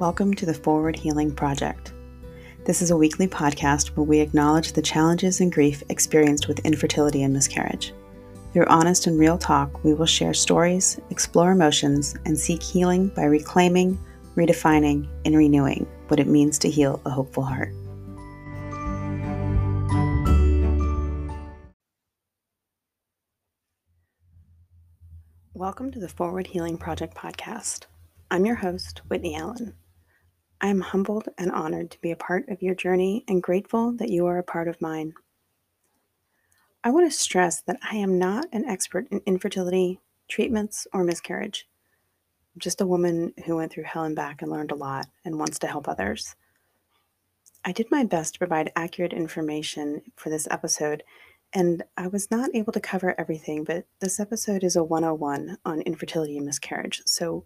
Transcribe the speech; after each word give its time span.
Welcome 0.00 0.34
to 0.34 0.44
the 0.44 0.52
Forward 0.52 0.96
Healing 0.96 1.32
Project. 1.32 1.92
This 2.64 2.82
is 2.82 2.90
a 2.90 2.96
weekly 2.96 3.28
podcast 3.28 3.90
where 3.90 4.02
we 4.02 4.18
acknowledge 4.18 4.72
the 4.72 4.82
challenges 4.82 5.40
and 5.40 5.52
grief 5.52 5.84
experienced 5.88 6.48
with 6.48 6.58
infertility 6.66 7.22
and 7.22 7.32
miscarriage. 7.32 7.94
Through 8.52 8.66
honest 8.66 9.06
and 9.06 9.16
real 9.16 9.38
talk, 9.38 9.84
we 9.84 9.94
will 9.94 10.04
share 10.04 10.34
stories, 10.34 10.98
explore 11.10 11.52
emotions, 11.52 12.16
and 12.24 12.36
seek 12.36 12.60
healing 12.60 13.06
by 13.10 13.22
reclaiming, 13.22 13.96
redefining, 14.34 15.06
and 15.24 15.36
renewing 15.36 15.86
what 16.08 16.18
it 16.18 16.26
means 16.26 16.58
to 16.58 16.68
heal 16.68 17.00
a 17.06 17.10
hopeful 17.10 17.44
heart. 17.44 17.72
Welcome 25.54 25.92
to 25.92 26.00
the 26.00 26.08
Forward 26.08 26.48
Healing 26.48 26.78
Project 26.78 27.14
podcast. 27.14 27.84
I'm 28.28 28.44
your 28.44 28.56
host, 28.56 29.02
Whitney 29.06 29.36
Allen. 29.36 29.74
I 30.64 30.68
am 30.68 30.80
humbled 30.80 31.28
and 31.36 31.52
honored 31.52 31.90
to 31.90 32.00
be 32.00 32.10
a 32.10 32.16
part 32.16 32.48
of 32.48 32.62
your 32.62 32.74
journey 32.74 33.22
and 33.28 33.42
grateful 33.42 33.92
that 33.98 34.08
you 34.08 34.24
are 34.24 34.38
a 34.38 34.42
part 34.42 34.66
of 34.66 34.80
mine. 34.80 35.12
I 36.82 36.88
want 36.88 37.06
to 37.12 37.14
stress 37.14 37.60
that 37.60 37.76
I 37.82 37.96
am 37.96 38.18
not 38.18 38.46
an 38.50 38.64
expert 38.64 39.06
in 39.10 39.20
infertility, 39.26 40.00
treatments, 40.26 40.86
or 40.94 41.04
miscarriage. 41.04 41.68
I'm 42.54 42.60
just 42.60 42.80
a 42.80 42.86
woman 42.86 43.34
who 43.44 43.56
went 43.56 43.72
through 43.72 43.84
hell 43.84 44.04
and 44.04 44.16
back 44.16 44.40
and 44.40 44.50
learned 44.50 44.70
a 44.70 44.74
lot 44.74 45.04
and 45.22 45.38
wants 45.38 45.58
to 45.58 45.66
help 45.66 45.86
others. 45.86 46.34
I 47.62 47.72
did 47.72 47.90
my 47.90 48.02
best 48.02 48.32
to 48.32 48.38
provide 48.38 48.72
accurate 48.74 49.12
information 49.12 50.00
for 50.16 50.30
this 50.30 50.48
episode 50.50 51.02
and 51.52 51.82
I 51.98 52.06
was 52.06 52.30
not 52.30 52.48
able 52.54 52.72
to 52.72 52.80
cover 52.80 53.14
everything, 53.20 53.64
but 53.64 53.84
this 54.00 54.18
episode 54.18 54.64
is 54.64 54.76
a 54.76 54.82
101 54.82 55.58
on 55.66 55.82
infertility 55.82 56.38
and 56.38 56.46
miscarriage. 56.46 57.02
So, 57.04 57.44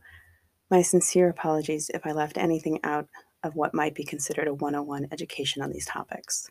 my 0.71 0.83
sincere 0.83 1.29
apologies 1.29 1.91
if 1.95 2.07
I 2.07 2.13
left 2.13 2.39
anything 2.39 2.81
out 2.85 3.09
of 3.43 3.55
what 3.55 3.75
might 3.75 3.95
be 3.95 4.05
considered 4.05 4.49
a 4.49 4.55
101 4.55 5.09
education 5.13 5.63
on 5.63 5.71
these 5.71 5.87
topics. 5.87 6.51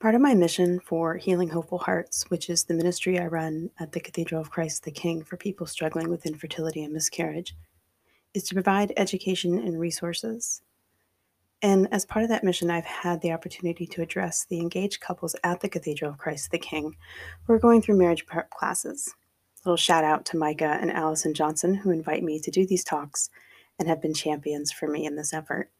Part 0.00 0.14
of 0.14 0.20
my 0.20 0.34
mission 0.34 0.78
for 0.78 1.16
Healing 1.16 1.48
Hopeful 1.48 1.78
Hearts, 1.78 2.24
which 2.28 2.48
is 2.48 2.64
the 2.64 2.74
ministry 2.74 3.18
I 3.18 3.26
run 3.26 3.70
at 3.80 3.92
the 3.92 4.00
Cathedral 4.00 4.40
of 4.40 4.50
Christ 4.50 4.84
the 4.84 4.92
King 4.92 5.24
for 5.24 5.36
people 5.36 5.66
struggling 5.66 6.08
with 6.08 6.26
infertility 6.26 6.84
and 6.84 6.92
miscarriage, 6.92 7.56
is 8.32 8.44
to 8.44 8.54
provide 8.54 8.92
education 8.96 9.58
and 9.58 9.80
resources 9.80 10.62
and 11.62 11.88
as 11.92 12.04
part 12.04 12.22
of 12.22 12.28
that 12.28 12.44
mission, 12.44 12.70
I've 12.70 12.84
had 12.84 13.20
the 13.20 13.32
opportunity 13.32 13.84
to 13.86 14.02
address 14.02 14.44
the 14.44 14.60
engaged 14.60 15.00
couples 15.00 15.34
at 15.42 15.60
the 15.60 15.68
Cathedral 15.68 16.12
of 16.12 16.18
Christ 16.18 16.50
the 16.52 16.58
King 16.58 16.96
who 17.44 17.52
are 17.52 17.58
going 17.58 17.82
through 17.82 17.98
marriage 17.98 18.26
prep 18.26 18.50
classes. 18.50 19.14
Little 19.68 19.76
shout 19.76 20.02
out 20.02 20.24
to 20.24 20.38
Micah 20.38 20.78
and 20.80 20.90
Allison 20.90 21.34
Johnson, 21.34 21.74
who 21.74 21.90
invite 21.90 22.22
me 22.22 22.40
to 22.40 22.50
do 22.50 22.66
these 22.66 22.82
talks 22.82 23.28
and 23.78 23.86
have 23.86 24.00
been 24.00 24.14
champions 24.14 24.72
for 24.72 24.88
me 24.88 25.04
in 25.04 25.14
this 25.14 25.34
effort. 25.34 25.70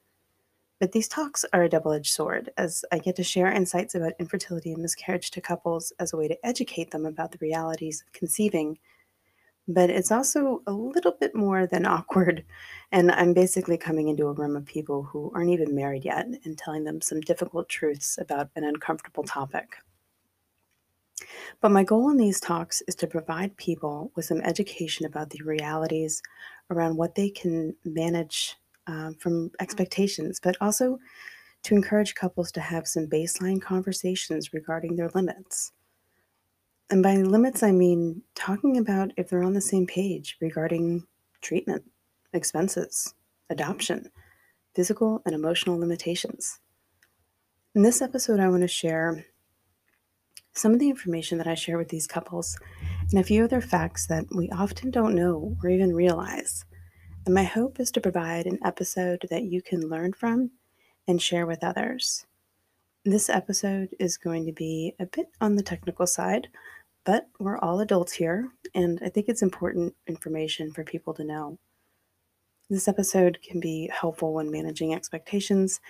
But 0.78 0.92
these 0.92 1.08
talks 1.08 1.42
are 1.54 1.62
a 1.62 1.70
double 1.70 1.92
edged 1.92 2.12
sword, 2.12 2.50
as 2.58 2.84
I 2.92 2.98
get 2.98 3.16
to 3.16 3.24
share 3.24 3.50
insights 3.50 3.94
about 3.94 4.12
infertility 4.20 4.74
and 4.74 4.82
miscarriage 4.82 5.30
to 5.30 5.40
couples 5.40 5.90
as 5.98 6.12
a 6.12 6.18
way 6.18 6.28
to 6.28 6.36
educate 6.46 6.90
them 6.90 7.06
about 7.06 7.32
the 7.32 7.38
realities 7.40 8.04
of 8.06 8.12
conceiving 8.12 8.78
but 9.70 9.90
it's 9.90 10.10
also 10.10 10.62
a 10.66 10.72
little 10.72 11.12
bit 11.12 11.34
more 11.34 11.66
than 11.66 11.84
awkward. 11.84 12.42
And 12.90 13.12
I'm 13.12 13.34
basically 13.34 13.76
coming 13.76 14.08
into 14.08 14.26
a 14.26 14.32
room 14.32 14.56
of 14.56 14.64
people 14.64 15.02
who 15.02 15.30
aren't 15.34 15.50
even 15.50 15.74
married 15.74 16.06
yet 16.06 16.26
and 16.44 16.56
telling 16.56 16.84
them 16.84 17.02
some 17.02 17.20
difficult 17.20 17.68
truths 17.68 18.16
about 18.18 18.48
an 18.56 18.64
uncomfortable 18.64 19.24
topic. 19.24 19.76
But 21.60 21.72
my 21.72 21.84
goal 21.84 22.10
in 22.10 22.16
these 22.16 22.40
talks 22.40 22.82
is 22.88 22.94
to 22.96 23.06
provide 23.06 23.56
people 23.56 24.12
with 24.14 24.24
some 24.24 24.40
education 24.40 25.06
about 25.06 25.30
the 25.30 25.42
realities 25.42 26.22
around 26.70 26.96
what 26.96 27.14
they 27.14 27.30
can 27.30 27.74
manage 27.84 28.56
um, 28.86 29.14
from 29.14 29.50
expectations, 29.60 30.40
but 30.42 30.56
also 30.60 30.98
to 31.64 31.74
encourage 31.74 32.14
couples 32.14 32.52
to 32.52 32.60
have 32.60 32.86
some 32.86 33.06
baseline 33.06 33.60
conversations 33.60 34.52
regarding 34.52 34.96
their 34.96 35.10
limits. 35.14 35.72
And 36.90 37.02
by 37.02 37.16
limits, 37.16 37.62
I 37.62 37.72
mean 37.72 38.22
talking 38.34 38.78
about 38.78 39.12
if 39.16 39.28
they're 39.28 39.42
on 39.42 39.52
the 39.52 39.60
same 39.60 39.86
page 39.86 40.38
regarding 40.40 41.06
treatment, 41.42 41.84
expenses, 42.32 43.14
adoption, 43.50 44.10
physical 44.74 45.22
and 45.26 45.34
emotional 45.34 45.78
limitations. 45.78 46.60
In 47.74 47.82
this 47.82 48.00
episode, 48.00 48.40
I 48.40 48.48
want 48.48 48.62
to 48.62 48.68
share 48.68 49.24
some 50.58 50.72
of 50.72 50.80
the 50.80 50.90
information 50.90 51.38
that 51.38 51.46
I 51.46 51.54
share 51.54 51.78
with 51.78 51.88
these 51.88 52.06
couples 52.06 52.58
and 53.10 53.20
a 53.20 53.24
few 53.24 53.44
other 53.44 53.60
facts 53.60 54.06
that 54.08 54.24
we 54.34 54.50
often 54.50 54.90
don't 54.90 55.14
know 55.14 55.56
or 55.62 55.70
even 55.70 55.94
realize. 55.94 56.64
And 57.24 57.34
my 57.34 57.44
hope 57.44 57.78
is 57.78 57.90
to 57.92 58.00
provide 58.00 58.46
an 58.46 58.58
episode 58.64 59.24
that 59.30 59.44
you 59.44 59.62
can 59.62 59.88
learn 59.88 60.12
from 60.12 60.50
and 61.06 61.22
share 61.22 61.46
with 61.46 61.62
others. 61.62 62.26
This 63.04 63.30
episode 63.30 63.90
is 64.00 64.16
going 64.16 64.46
to 64.46 64.52
be 64.52 64.94
a 64.98 65.06
bit 65.06 65.28
on 65.40 65.54
the 65.54 65.62
technical 65.62 66.06
side, 66.06 66.48
but 67.04 67.28
we're 67.38 67.58
all 67.58 67.80
adults 67.80 68.12
here, 68.12 68.50
and 68.74 69.00
I 69.02 69.08
think 69.08 69.28
it's 69.28 69.42
important 69.42 69.94
information 70.08 70.72
for 70.72 70.82
people 70.82 71.14
to 71.14 71.24
know. 71.24 71.58
This 72.68 72.88
episode 72.88 73.38
can 73.42 73.60
be 73.60 73.88
helpful 73.92 74.34
when 74.34 74.50
managing 74.50 74.92
expectations, 74.92 75.80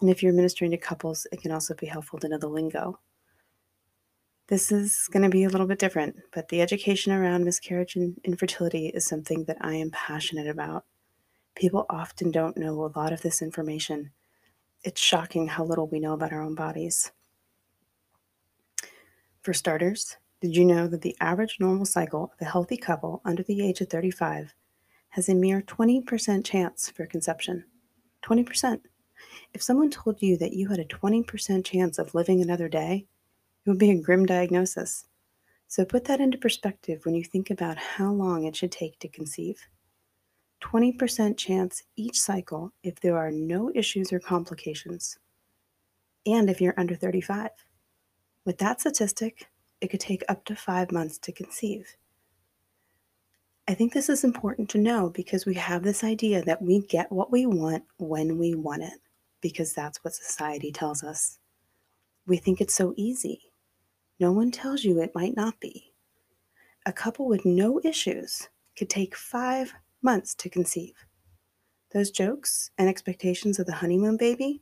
and 0.00 0.10
if 0.10 0.22
you're 0.22 0.32
ministering 0.32 0.70
to 0.72 0.76
couples, 0.76 1.26
it 1.32 1.40
can 1.40 1.50
also 1.50 1.74
be 1.74 1.86
helpful 1.86 2.18
to 2.20 2.28
know 2.28 2.38
the 2.38 2.46
lingo. 2.46 3.00
This 4.50 4.72
is 4.72 5.06
going 5.12 5.22
to 5.22 5.28
be 5.28 5.44
a 5.44 5.48
little 5.48 5.68
bit 5.68 5.78
different, 5.78 6.16
but 6.32 6.48
the 6.48 6.60
education 6.60 7.12
around 7.12 7.44
miscarriage 7.44 7.94
and 7.94 8.20
infertility 8.24 8.88
is 8.88 9.06
something 9.06 9.44
that 9.44 9.58
I 9.60 9.74
am 9.76 9.92
passionate 9.92 10.48
about. 10.48 10.86
People 11.54 11.86
often 11.88 12.32
don't 12.32 12.56
know 12.56 12.84
a 12.84 12.90
lot 12.98 13.12
of 13.12 13.22
this 13.22 13.42
information. 13.42 14.10
It's 14.82 15.00
shocking 15.00 15.46
how 15.46 15.62
little 15.62 15.86
we 15.86 16.00
know 16.00 16.14
about 16.14 16.32
our 16.32 16.42
own 16.42 16.56
bodies. 16.56 17.12
For 19.42 19.52
starters, 19.52 20.16
did 20.40 20.56
you 20.56 20.64
know 20.64 20.88
that 20.88 21.02
the 21.02 21.16
average 21.20 21.58
normal 21.60 21.86
cycle 21.86 22.32
of 22.34 22.44
a 22.44 22.50
healthy 22.50 22.76
couple 22.76 23.22
under 23.24 23.44
the 23.44 23.64
age 23.64 23.80
of 23.80 23.88
35 23.88 24.52
has 25.10 25.28
a 25.28 25.34
mere 25.36 25.62
20% 25.62 26.44
chance 26.44 26.90
for 26.90 27.06
conception? 27.06 27.66
20%. 28.24 28.80
If 29.54 29.62
someone 29.62 29.90
told 29.90 30.20
you 30.20 30.36
that 30.38 30.54
you 30.54 30.70
had 30.70 30.80
a 30.80 30.84
20% 30.84 31.64
chance 31.64 32.00
of 32.00 32.16
living 32.16 32.42
another 32.42 32.68
day, 32.68 33.06
would 33.70 33.78
be 33.78 33.90
a 33.92 34.00
grim 34.00 34.26
diagnosis. 34.26 35.06
So 35.68 35.84
put 35.84 36.04
that 36.04 36.20
into 36.20 36.36
perspective 36.36 37.06
when 37.06 37.14
you 37.14 37.24
think 37.24 37.50
about 37.50 37.78
how 37.78 38.10
long 38.12 38.44
it 38.44 38.56
should 38.56 38.72
take 38.72 38.98
to 38.98 39.08
conceive. 39.08 39.66
20% 40.60 41.38
chance 41.38 41.84
each 41.96 42.20
cycle 42.20 42.72
if 42.82 43.00
there 43.00 43.16
are 43.16 43.30
no 43.30 43.70
issues 43.74 44.12
or 44.12 44.20
complications, 44.20 45.18
and 46.26 46.50
if 46.50 46.60
you're 46.60 46.78
under 46.78 46.94
35. 46.94 47.50
With 48.44 48.58
that 48.58 48.80
statistic, 48.80 49.46
it 49.80 49.88
could 49.88 50.00
take 50.00 50.24
up 50.28 50.44
to 50.46 50.56
five 50.56 50.92
months 50.92 51.18
to 51.18 51.32
conceive. 51.32 51.96
I 53.68 53.74
think 53.74 53.92
this 53.92 54.08
is 54.08 54.24
important 54.24 54.68
to 54.70 54.78
know 54.78 55.10
because 55.10 55.46
we 55.46 55.54
have 55.54 55.82
this 55.82 56.02
idea 56.02 56.42
that 56.42 56.60
we 56.60 56.80
get 56.80 57.12
what 57.12 57.30
we 57.30 57.46
want 57.46 57.84
when 57.98 58.36
we 58.36 58.54
want 58.54 58.82
it, 58.82 59.00
because 59.40 59.72
that's 59.72 60.02
what 60.02 60.14
society 60.14 60.72
tells 60.72 61.04
us. 61.04 61.38
We 62.26 62.36
think 62.36 62.60
it's 62.60 62.74
so 62.74 62.92
easy. 62.96 63.49
No 64.20 64.32
one 64.32 64.50
tells 64.50 64.84
you 64.84 65.00
it 65.00 65.14
might 65.14 65.34
not 65.34 65.58
be. 65.60 65.94
A 66.84 66.92
couple 66.92 67.26
with 67.26 67.46
no 67.46 67.80
issues 67.82 68.50
could 68.76 68.90
take 68.90 69.16
five 69.16 69.72
months 70.02 70.34
to 70.34 70.50
conceive. 70.50 70.92
Those 71.94 72.10
jokes 72.10 72.70
and 72.76 72.86
expectations 72.86 73.58
of 73.58 73.64
the 73.64 73.76
honeymoon 73.76 74.18
baby, 74.18 74.60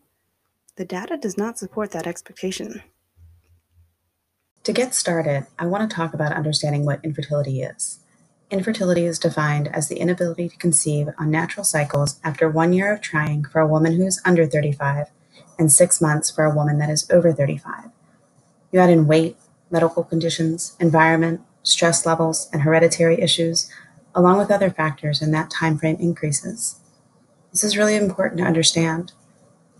the 0.76 0.84
data 0.84 1.16
does 1.16 1.36
not 1.36 1.58
support 1.58 1.90
that 1.90 2.06
expectation. 2.06 2.84
To 4.62 4.72
get 4.72 4.94
started, 4.94 5.48
I 5.58 5.66
want 5.66 5.90
to 5.90 5.94
talk 5.94 6.14
about 6.14 6.32
understanding 6.32 6.84
what 6.84 7.04
infertility 7.04 7.62
is. 7.62 7.98
Infertility 8.52 9.06
is 9.06 9.18
defined 9.18 9.66
as 9.74 9.88
the 9.88 9.98
inability 9.98 10.50
to 10.50 10.56
conceive 10.56 11.08
on 11.18 11.32
natural 11.32 11.64
cycles 11.64 12.20
after 12.22 12.48
one 12.48 12.72
year 12.72 12.92
of 12.92 13.00
trying 13.00 13.44
for 13.44 13.60
a 13.60 13.66
woman 13.66 13.96
who 13.96 14.06
is 14.06 14.22
under 14.24 14.46
35 14.46 15.08
and 15.58 15.72
six 15.72 16.00
months 16.00 16.30
for 16.30 16.44
a 16.44 16.54
woman 16.54 16.78
that 16.78 16.90
is 16.90 17.10
over 17.10 17.32
35. 17.32 17.90
You 18.70 18.80
add 18.80 18.90
in 18.90 19.06
weight, 19.06 19.36
medical 19.70 20.04
conditions, 20.04 20.76
environment, 20.80 21.40
stress 21.62 22.06
levels, 22.06 22.48
and 22.52 22.62
hereditary 22.62 23.20
issues, 23.20 23.70
along 24.14 24.38
with 24.38 24.50
other 24.50 24.70
factors, 24.70 25.20
and 25.20 25.32
that 25.34 25.50
time 25.50 25.78
frame 25.78 25.96
increases. 26.00 26.80
This 27.52 27.64
is 27.64 27.76
really 27.76 27.96
important 27.96 28.40
to 28.40 28.46
understand. 28.46 29.12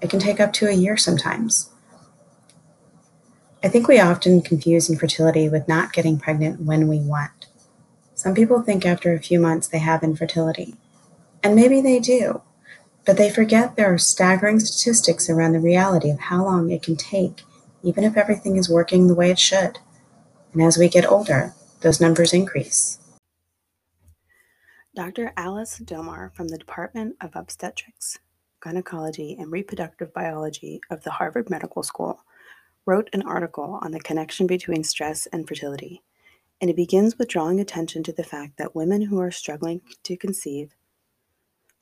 It 0.00 0.10
can 0.10 0.20
take 0.20 0.40
up 0.40 0.52
to 0.54 0.68
a 0.68 0.72
year 0.72 0.96
sometimes. 0.96 1.70
I 3.62 3.68
think 3.68 3.88
we 3.88 3.98
often 3.98 4.40
confuse 4.40 4.88
infertility 4.88 5.48
with 5.48 5.66
not 5.66 5.92
getting 5.92 6.18
pregnant 6.18 6.60
when 6.60 6.86
we 6.86 7.00
want. 7.00 7.46
Some 8.14 8.34
people 8.34 8.62
think 8.62 8.86
after 8.86 9.12
a 9.12 9.20
few 9.20 9.40
months 9.40 9.66
they 9.66 9.78
have 9.78 10.02
infertility, 10.02 10.76
and 11.42 11.56
maybe 11.56 11.80
they 11.80 11.98
do, 11.98 12.42
but 13.04 13.16
they 13.16 13.30
forget 13.30 13.74
there 13.74 13.92
are 13.92 13.98
staggering 13.98 14.60
statistics 14.60 15.28
around 15.28 15.52
the 15.52 15.60
reality 15.60 16.10
of 16.10 16.20
how 16.20 16.44
long 16.44 16.70
it 16.70 16.82
can 16.82 16.96
take, 16.96 17.42
even 17.82 18.04
if 18.04 18.16
everything 18.16 18.56
is 18.56 18.68
working 18.68 19.06
the 19.06 19.14
way 19.14 19.30
it 19.30 19.38
should. 19.38 19.78
And 20.52 20.62
as 20.62 20.78
we 20.78 20.88
get 20.88 21.06
older, 21.06 21.54
those 21.80 22.00
numbers 22.00 22.32
increase. 22.32 22.98
Dr. 24.94 25.32
Alice 25.36 25.78
Domar 25.78 26.34
from 26.34 26.48
the 26.48 26.58
Department 26.58 27.16
of 27.20 27.36
Obstetrics, 27.36 28.18
Gynecology, 28.60 29.36
and 29.38 29.52
Reproductive 29.52 30.12
Biology 30.12 30.80
of 30.90 31.04
the 31.04 31.12
Harvard 31.12 31.48
Medical 31.48 31.84
School 31.84 32.24
wrote 32.84 33.08
an 33.12 33.22
article 33.22 33.78
on 33.82 33.92
the 33.92 34.00
connection 34.00 34.46
between 34.46 34.82
stress 34.82 35.26
and 35.26 35.46
fertility, 35.46 36.02
and 36.60 36.68
it 36.68 36.74
begins 36.74 37.16
with 37.16 37.28
drawing 37.28 37.60
attention 37.60 38.02
to 38.02 38.12
the 38.12 38.24
fact 38.24 38.56
that 38.56 38.74
women 38.74 39.02
who 39.02 39.20
are 39.20 39.30
struggling 39.30 39.82
to 40.02 40.16
conceive 40.16 40.74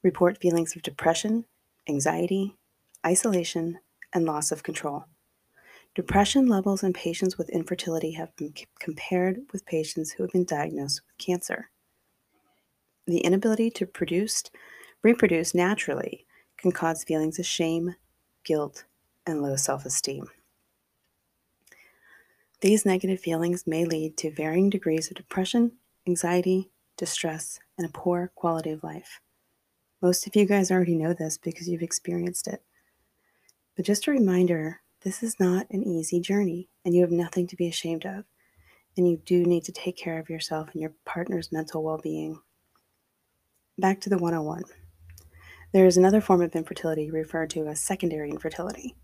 report 0.03 0.39
feelings 0.39 0.77
of 0.77 0.83
depression, 0.83 1.45
anxiety, 1.89 2.57
isolation, 3.07 3.79
and 4.13 4.25
loss 4.25 4.53
of 4.53 4.63
control. 4.63 5.07
Depression 5.97 6.47
levels 6.47 6.83
in 6.83 6.93
patients 6.93 7.39
with 7.39 7.49
infertility 7.49 8.11
have 8.11 8.37
been 8.37 8.53
compared 8.79 9.41
with 9.51 9.65
patients 9.65 10.11
who 10.11 10.23
have 10.23 10.31
been 10.31 10.45
diagnosed 10.45 11.01
with 11.01 11.17
cancer. 11.17 11.71
The 13.07 13.21
inability 13.21 13.71
to 13.71 13.87
produce, 13.87 14.45
reproduce 15.03 15.55
naturally 15.55 16.27
can 16.59 16.71
cause 16.71 17.03
feelings 17.03 17.39
of 17.39 17.47
shame, 17.47 17.95
guilt, 18.45 18.85
and 19.27 19.41
low 19.41 19.57
self 19.57 19.87
esteem. 19.87 20.27
These 22.61 22.85
negative 22.85 23.21
feelings 23.21 23.67
may 23.67 23.87
lead 23.87 24.19
to 24.19 24.31
varying 24.31 24.69
degrees 24.69 25.09
of 25.09 25.17
depression, 25.17 25.79
anxiety, 26.07 26.71
distress, 26.99 27.59
and 27.79 27.89
a 27.89 27.91
poor 27.91 28.33
quality 28.35 28.71
of 28.73 28.85
life. 28.85 29.21
Most 30.03 30.27
of 30.27 30.37
you 30.37 30.45
guys 30.45 30.71
already 30.71 30.95
know 30.95 31.15
this 31.15 31.39
because 31.39 31.71
you've 31.71 31.81
experienced 31.81 32.49
it. 32.49 32.63
But 33.77 33.87
just 33.87 34.07
a 34.07 34.11
reminder 34.11 34.83
this 35.07 35.23
is 35.23 35.39
not 35.39 35.71
an 35.71 35.85
easy 35.85 36.19
journey, 36.19 36.69
and 36.85 36.93
you 36.93 37.01
have 37.01 37.13
nothing 37.13 37.47
to 37.47 37.55
be 37.55 37.69
ashamed 37.69 38.05
of. 38.05 38.25
And 38.97 39.09
you 39.09 39.23
do 39.25 39.45
need 39.45 39.63
to 39.67 39.73
take 39.73 39.97
care 39.97 40.19
of 40.19 40.29
yourself 40.29 40.71
and 40.73 40.83
your 40.83 40.95
partner's 41.05 41.53
mental 41.53 41.85
well 41.85 42.01
being. 42.03 42.41
Back 43.79 44.01
to 44.01 44.11
the 44.11 44.19
101. 44.19 44.65
There 45.73 45.87
is 45.87 45.97
another 45.97 46.21
form 46.21 46.43
of 46.43 46.57
infertility 46.57 47.09
referred 47.13 47.51
to 47.51 47.69
as 47.69 47.81
secondary 47.81 48.31
infertility. 48.31 48.97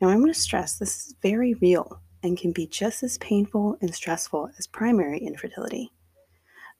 Now, 0.00 0.10
I'm 0.10 0.20
going 0.20 0.32
to 0.32 0.38
stress 0.38 0.78
this 0.78 1.08
is 1.08 1.16
very 1.20 1.54
real 1.54 2.00
and 2.22 2.38
can 2.38 2.52
be 2.52 2.68
just 2.68 3.02
as 3.02 3.18
painful 3.18 3.76
and 3.80 3.92
stressful 3.92 4.50
as 4.56 4.68
primary 4.68 5.18
infertility. 5.18 5.90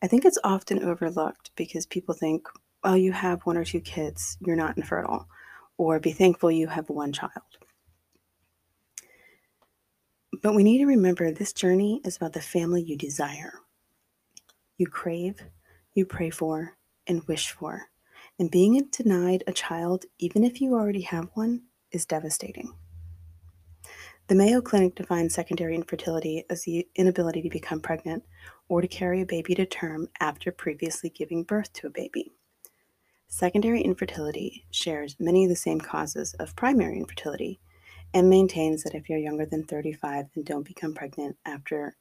I 0.00 0.06
think 0.06 0.24
it's 0.24 0.38
often 0.44 0.84
overlooked 0.84 1.50
because 1.56 1.86
people 1.86 2.14
think, 2.14 2.46
well, 2.84 2.96
you 2.96 3.10
have 3.10 3.40
one 3.42 3.56
or 3.56 3.64
two 3.64 3.80
kids, 3.80 4.38
you're 4.46 4.54
not 4.54 4.76
infertile, 4.76 5.26
or 5.76 5.98
be 5.98 6.12
thankful 6.12 6.52
you 6.52 6.68
have 6.68 6.88
one 6.88 7.12
child. 7.12 7.42
But 10.44 10.54
we 10.54 10.62
need 10.62 10.76
to 10.80 10.86
remember 10.86 11.32
this 11.32 11.54
journey 11.54 12.02
is 12.04 12.18
about 12.18 12.34
the 12.34 12.42
family 12.42 12.82
you 12.82 12.98
desire, 12.98 13.60
you 14.76 14.86
crave, 14.86 15.40
you 15.94 16.04
pray 16.04 16.28
for, 16.28 16.76
and 17.06 17.26
wish 17.26 17.50
for. 17.50 17.88
And 18.38 18.50
being 18.50 18.78
denied 18.92 19.42
a 19.46 19.54
child, 19.54 20.04
even 20.18 20.44
if 20.44 20.60
you 20.60 20.74
already 20.74 21.00
have 21.00 21.30
one, 21.32 21.62
is 21.92 22.04
devastating. 22.04 22.74
The 24.26 24.34
Mayo 24.34 24.60
Clinic 24.60 24.96
defines 24.96 25.32
secondary 25.32 25.74
infertility 25.74 26.44
as 26.50 26.64
the 26.64 26.86
inability 26.94 27.40
to 27.40 27.48
become 27.48 27.80
pregnant 27.80 28.22
or 28.68 28.82
to 28.82 28.86
carry 28.86 29.22
a 29.22 29.26
baby 29.26 29.54
to 29.54 29.64
term 29.64 30.08
after 30.20 30.52
previously 30.52 31.08
giving 31.08 31.44
birth 31.44 31.72
to 31.72 31.86
a 31.86 31.90
baby. 31.90 32.32
Secondary 33.28 33.80
infertility 33.80 34.66
shares 34.70 35.16
many 35.18 35.44
of 35.44 35.48
the 35.48 35.56
same 35.56 35.80
causes 35.80 36.34
of 36.34 36.54
primary 36.54 36.98
infertility 36.98 37.60
and 38.14 38.30
maintains 38.30 38.84
that 38.84 38.94
if 38.94 39.10
you're 39.10 39.18
younger 39.18 39.44
than 39.44 39.64
35 39.64 40.26
and 40.36 40.44
don't 40.46 40.66
become 40.66 40.94
pregnant 40.94 41.36
after 41.44 41.96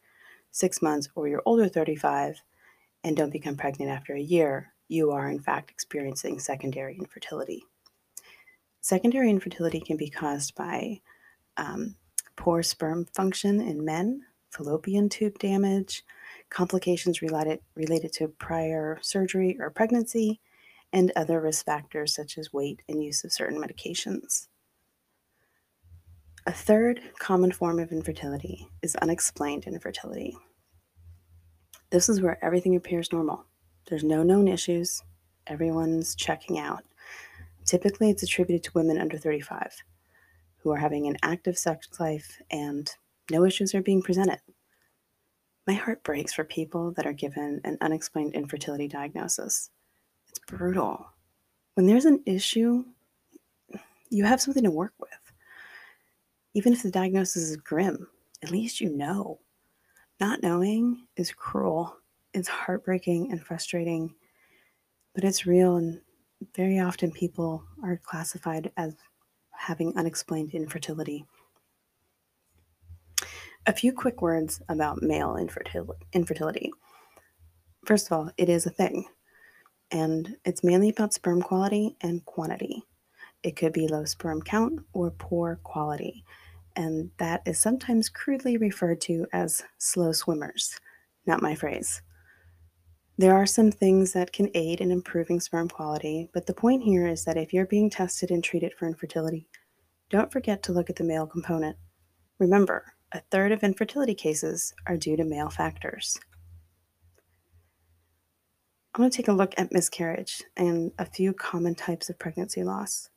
six 0.52 0.82
months, 0.82 1.10
or 1.16 1.28
you're 1.28 1.42
older 1.46 1.68
35 1.68 2.40
and 3.04 3.18
don't 3.18 3.32
become 3.34 3.58
pregnant 3.58 3.92
after 3.92 4.14
a 4.14 4.22
year, 4.22 4.72
you 4.88 5.12
are 5.12 5.30
in 5.30 5.40
fact 5.40 5.72
experiencing 5.72 6.38
secondary 6.38 6.96
infertility. 6.96 7.64
Secondary 8.82 9.32
infertility 9.32 9.80
can 9.80 9.98
be 9.98 10.10
caused 10.10 10.54
by 10.54 11.02
um, 11.58 11.96
poor 12.36 12.62
sperm 12.62 13.06
function 13.06 13.60
in 13.60 13.84
men, 13.84 14.22
fallopian 14.52 15.10
tube 15.10 15.40
damage, 15.40 16.04
complications 16.52 17.24
related, 17.24 17.60
related 17.76 18.14
to 18.14 18.28
prior 18.28 19.00
surgery 19.02 19.58
or 19.60 19.72
pregnancy, 19.72 20.40
and 20.92 21.12
other 21.16 21.42
risk 21.42 21.66
factors 21.66 22.14
such 22.14 22.38
as 22.38 22.54
weight 22.54 22.84
and 22.88 23.04
use 23.04 23.24
of 23.24 23.34
certain 23.34 23.60
medications. 23.60 24.48
A 26.46 26.52
third 26.52 27.00
common 27.20 27.54
form 27.54 27.80
of 27.80 27.94
infertility 27.94 28.68
is 28.82 28.98
unexplained 28.98 29.66
infertility. 29.66 30.38
This 31.90 32.10
is 32.10 32.20
where 32.20 32.44
everything 32.44 32.76
appears 32.76 33.14
normal. 33.14 33.46
There's 33.88 34.04
no 34.04 34.24
known 34.24 34.50
issues, 34.50 35.02
everyone's 35.48 36.16
checking 36.16 36.60
out. 36.60 36.84
Typically, 37.64 38.10
it's 38.10 38.24
attributed 38.24 38.62
to 38.66 38.72
women 38.74 39.00
under 39.00 39.18
35 39.18 39.74
who 40.58 40.72
are 40.72 40.78
having 40.78 41.08
an 41.08 41.16
active 41.24 41.58
sex 41.58 41.88
life 41.98 42.42
and 42.52 42.92
no 43.32 43.46
issues 43.46 43.74
are 43.74 43.82
being 43.82 44.02
presented. 44.02 44.40
My 45.66 45.74
heart 45.74 46.04
breaks 46.04 46.34
for 46.34 46.44
people 46.44 46.92
that 46.98 47.06
are 47.06 47.14
given 47.14 47.62
an 47.64 47.78
unexplained 47.80 48.34
infertility 48.34 48.90
diagnosis. 48.90 49.70
It's 50.28 50.40
brutal. 50.40 51.06
When 51.76 51.86
there's 51.86 52.06
an 52.06 52.22
issue, 52.26 52.84
you 54.10 54.26
have 54.26 54.42
something 54.42 54.64
to 54.64 54.72
work 54.72 54.94
with. 55.00 55.23
Even 56.54 56.74
if 56.74 56.84
the 56.84 56.92
diagnosis 56.92 57.50
is 57.50 57.58
grim, 57.58 58.08
at 58.44 58.52
least 58.52 58.80
you 58.80 58.90
know. 58.90 59.40
Not 60.20 60.44
knowing 60.44 61.08
is 61.16 61.32
cruel, 61.32 61.98
it's 62.34 62.48
heartbreaking 62.48 63.32
and 63.32 63.44
frustrating, 63.44 64.14
but 65.16 65.24
it's 65.24 65.46
real, 65.46 65.78
and 65.78 66.02
very 66.56 66.80
often 66.80 67.12
people 67.12 67.64
are 67.84 67.98
classified 67.98 68.72
as 68.78 68.96
having 69.52 69.98
unexplained 69.98 70.54
infertility. 70.54 71.26
A 73.66 73.74
few 73.74 73.94
quick 73.94 74.22
words 74.22 74.62
about 74.70 75.02
male 75.02 75.36
infertil- 75.36 75.96
infertility. 76.12 76.72
First 77.86 78.08
of 78.08 78.14
all, 78.14 78.32
it 78.38 78.50
is 78.50 78.66
a 78.66 78.72
thing, 78.72 79.06
and 79.92 80.38
it's 80.46 80.64
mainly 80.64 80.90
about 80.90 81.14
sperm 81.14 81.42
quality 81.42 81.96
and 82.02 82.24
quantity. 82.26 82.84
It 83.42 83.56
could 83.56 83.74
be 83.74 83.88
low 83.88 84.06
sperm 84.06 84.42
count 84.42 84.80
or 84.94 85.12
poor 85.12 85.60
quality, 85.64 86.24
and 86.76 87.12
that 87.18 87.42
is 87.46 87.60
sometimes 87.60 88.10
crudely 88.10 88.58
referred 88.58 89.02
to 89.02 89.26
as 89.34 89.64
slow 89.78 90.12
swimmers. 90.12 90.80
Not 91.26 91.42
my 91.42 91.56
phrase. 91.56 92.02
There 93.18 93.36
are 93.36 93.46
some 93.46 93.72
things 93.72 94.14
that 94.14 94.34
can 94.34 94.50
aid 94.56 94.82
in 94.82 94.92
improving 94.92 95.40
sperm 95.40 95.70
quality, 95.70 96.30
but 96.34 96.48
the 96.48 96.54
point 96.54 96.84
here 96.84 97.08
is 97.08 97.26
that 97.26 97.38
if 97.38 97.54
you're 97.54 97.68
being 97.68 97.90
tested 97.90 98.32
and 98.32 98.44
treated 98.44 98.74
for 98.74 98.88
infertility, 98.88 99.48
don't 100.10 100.32
forget 100.32 100.64
to 100.64 100.74
look 100.74 100.90
at 100.90 100.96
the 100.96 101.04
male 101.04 101.28
component. 101.28 101.78
Remember, 102.40 102.94
a 103.12 103.22
third 103.32 103.52
of 103.52 103.64
infertility 103.64 104.16
cases 104.16 104.74
are 104.88 104.98
due 104.98 105.16
to 105.16 105.24
male 105.24 105.50
factors. 105.50 106.20
I'm 108.96 109.02
going 109.02 109.12
to 109.12 109.18
take 109.18 109.28
a 109.28 109.34
look 109.34 109.54
at 109.58 109.72
miscarriage 109.72 110.44
and 110.58 110.92
a 111.00 111.06
few 111.06 111.34
common 111.34 111.76
types 111.76 112.10
of 112.10 112.20
pregnancy 112.20 112.64
loss. 112.64 113.10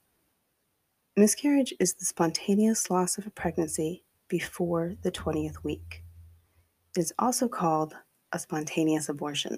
Miscarriage 1.18 1.72
is 1.80 1.94
the 1.94 2.04
spontaneous 2.04 2.90
loss 2.90 3.16
of 3.16 3.26
a 3.26 3.30
pregnancy 3.30 4.04
before 4.28 4.96
the 5.00 5.10
20th 5.10 5.64
week. 5.64 6.02
It 6.94 7.00
is 7.00 7.14
also 7.18 7.48
called 7.48 7.94
a 8.32 8.38
spontaneous 8.38 9.08
abortion. 9.08 9.56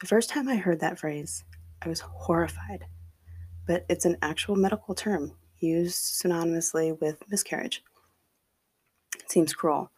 The 0.00 0.06
first 0.06 0.30
time 0.30 0.48
I 0.48 0.54
heard 0.54 0.78
that 0.78 1.00
phrase, 1.00 1.42
I 1.82 1.88
was 1.88 1.98
horrified, 1.98 2.84
but 3.66 3.86
it's 3.88 4.04
an 4.04 4.18
actual 4.22 4.54
medical 4.54 4.94
term 4.94 5.32
used 5.58 5.96
synonymously 6.22 7.00
with 7.00 7.28
miscarriage. 7.28 7.82
It 9.16 9.28
seems 9.28 9.54
cruel. 9.54 9.90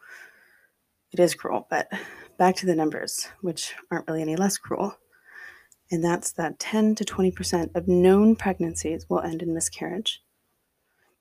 It 1.11 1.19
is 1.19 1.35
cruel, 1.35 1.67
but 1.69 1.91
back 2.39 2.55
to 2.55 2.65
the 2.65 2.73
numbers, 2.73 3.27
which 3.41 3.75
aren't 3.91 4.07
really 4.07 4.23
any 4.23 4.35
less 4.35 4.57
cruel. 4.57 4.97
And 5.91 6.03
that's 6.03 6.31
that 6.31 6.57
10 6.57 6.95
to 6.95 7.03
20% 7.05 7.75
of 7.75 7.87
known 7.87 8.35
pregnancies 8.35 9.05
will 9.07 9.19
end 9.21 9.43
in 9.43 9.53
miscarriage. 9.53 10.23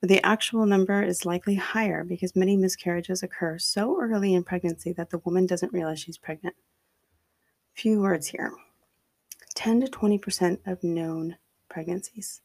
But 0.00 0.09
the 0.09 0.25
actual 0.25 0.64
number 0.64 1.02
is 1.02 1.26
likely 1.26 1.57
higher 1.57 2.04
because 2.04 2.35
many 2.35 2.57
miscarriages 2.57 3.23
occur 3.23 3.59
so 3.59 4.00
early 4.00 4.35
in 4.35 4.45
pregnancy 4.45 4.92
that 4.92 5.11
the 5.11 5.19
woman 5.19 5.47
doesn't 5.47 5.73
realize 5.73 6.00
she's 6.00 6.16
pregnant. 6.16 6.57
Few 7.75 8.00
words 8.00 8.28
here 8.28 8.52
10 9.54 9.83
to 9.83 9.87
20% 9.88 10.59
of 10.66 10.83
known 10.83 11.37
pregnancies. 11.69 12.40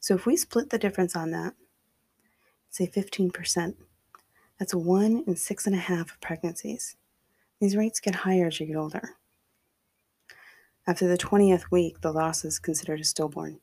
So 0.00 0.14
if 0.14 0.24
we 0.24 0.36
split 0.36 0.70
the 0.70 0.78
difference 0.78 1.14
on 1.14 1.30
that, 1.32 1.54
say 2.70 2.86
15%, 2.86 3.74
that's 4.58 4.74
one 4.74 5.24
in 5.26 5.36
six 5.36 5.66
and 5.66 5.74
a 5.74 5.78
half 5.78 6.12
of 6.12 6.20
pregnancies. 6.20 6.96
These 7.60 7.76
rates 7.76 8.00
get 8.00 8.14
higher 8.14 8.46
as 8.46 8.60
you 8.60 8.66
get 8.66 8.76
older. 8.76 9.16
After 10.86 11.08
the 11.08 11.18
20th 11.18 11.70
week, 11.70 12.00
the 12.00 12.12
loss 12.12 12.44
is 12.44 12.58
considered 12.58 13.00
a 13.00 13.04
stillborn. 13.04 13.60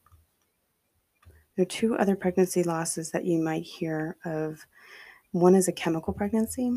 There 1.61 1.67
are 1.67 1.79
two 1.79 1.95
other 1.95 2.15
pregnancy 2.15 2.63
losses 2.63 3.11
that 3.11 3.23
you 3.23 3.37
might 3.37 3.61
hear 3.61 4.17
of. 4.25 4.65
One 5.29 5.53
is 5.53 5.67
a 5.67 5.71
chemical 5.71 6.11
pregnancy, 6.11 6.71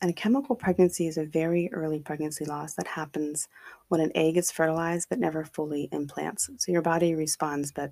And 0.00 0.10
a 0.10 0.12
chemical 0.12 0.54
pregnancy 0.54 1.08
is 1.08 1.18
a 1.18 1.24
very 1.24 1.68
early 1.72 1.98
pregnancy 1.98 2.44
loss 2.44 2.74
that 2.74 2.86
happens 2.86 3.48
when 3.88 4.00
an 4.00 4.12
egg 4.14 4.36
is 4.36 4.52
fertilized 4.52 5.08
but 5.08 5.18
never 5.18 5.44
fully 5.44 5.88
implants. 5.90 6.50
So 6.58 6.70
your 6.70 6.82
body 6.82 7.16
responds, 7.16 7.72
but 7.72 7.90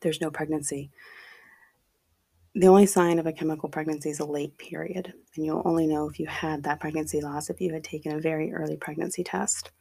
there's 0.00 0.20
no 0.20 0.30
pregnancy. 0.30 0.92
The 2.54 2.68
only 2.68 2.86
sign 2.86 3.18
of 3.18 3.26
a 3.26 3.32
chemical 3.32 3.68
pregnancy 3.68 4.10
is 4.10 4.20
a 4.20 4.24
late 4.24 4.56
period, 4.58 5.12
and 5.34 5.44
you'll 5.44 5.62
only 5.64 5.88
know 5.88 6.08
if 6.08 6.20
you 6.20 6.26
had 6.28 6.62
that 6.62 6.78
pregnancy 6.78 7.20
loss 7.20 7.50
if 7.50 7.60
you 7.60 7.72
had 7.72 7.82
taken 7.82 8.12
a 8.12 8.20
very 8.20 8.52
early 8.52 8.76
pregnancy 8.76 9.24
test. 9.24 9.72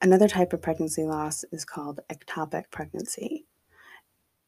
Another 0.00 0.26
type 0.26 0.54
of 0.54 0.62
pregnancy 0.62 1.04
loss 1.04 1.44
is 1.52 1.66
called 1.66 2.00
ectopic 2.10 2.70
pregnancy. 2.70 3.44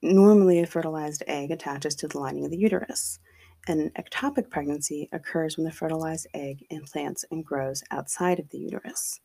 Normally, 0.02 0.60
a 0.60 0.66
fertilized 0.66 1.22
egg 1.26 1.50
attaches 1.50 1.94
to 1.96 2.08
the 2.08 2.18
lining 2.18 2.46
of 2.46 2.50
the 2.50 2.56
uterus. 2.56 3.18
An 3.66 3.90
ectopic 3.98 4.48
pregnancy 4.48 5.10
occurs 5.12 5.56
when 5.56 5.64
the 5.64 5.72
fertilized 5.72 6.26
egg 6.32 6.64
implants 6.70 7.24
and 7.30 7.44
grows 7.44 7.84
outside 7.90 8.38
of 8.38 8.48
the 8.48 8.58
uterus. 8.58 9.20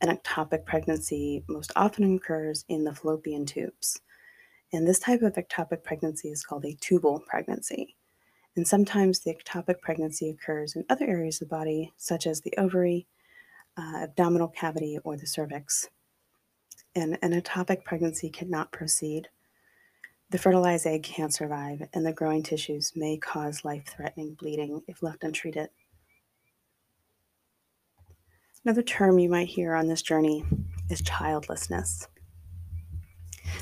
An 0.00 0.08
ectopic 0.08 0.64
pregnancy 0.64 1.44
most 1.48 1.70
often 1.76 2.16
occurs 2.16 2.64
in 2.68 2.82
the 2.82 2.92
fallopian 2.92 3.46
tubes. 3.46 4.00
And 4.72 4.88
this 4.88 4.98
type 4.98 5.22
of 5.22 5.34
ectopic 5.34 5.84
pregnancy 5.84 6.30
is 6.30 6.44
called 6.44 6.64
a 6.64 6.74
tubal 6.80 7.20
pregnancy. 7.20 7.94
And 8.56 8.66
sometimes 8.66 9.20
the 9.20 9.32
ectopic 9.32 9.80
pregnancy 9.80 10.28
occurs 10.28 10.74
in 10.74 10.84
other 10.90 11.06
areas 11.06 11.40
of 11.40 11.48
the 11.48 11.54
body, 11.54 11.92
such 11.96 12.26
as 12.26 12.40
the 12.40 12.54
ovary, 12.58 13.06
uh, 13.76 13.98
abdominal 14.02 14.48
cavity, 14.48 14.98
or 15.04 15.16
the 15.16 15.26
cervix. 15.26 15.88
And 16.96 17.18
an 17.22 17.40
ectopic 17.40 17.84
pregnancy 17.84 18.28
cannot 18.28 18.72
proceed. 18.72 19.28
The 20.32 20.38
fertilized 20.38 20.86
egg 20.86 21.02
can't 21.02 21.34
survive, 21.34 21.82
and 21.92 22.06
the 22.06 22.12
growing 22.14 22.42
tissues 22.42 22.94
may 22.96 23.18
cause 23.18 23.66
life 23.66 23.84
threatening 23.86 24.32
bleeding 24.32 24.80
if 24.88 25.02
left 25.02 25.24
untreated. 25.24 25.68
Another 28.64 28.80
term 28.80 29.18
you 29.18 29.28
might 29.28 29.48
hear 29.48 29.74
on 29.74 29.88
this 29.88 30.00
journey 30.00 30.42
is 30.88 31.02
childlessness. 31.02 32.08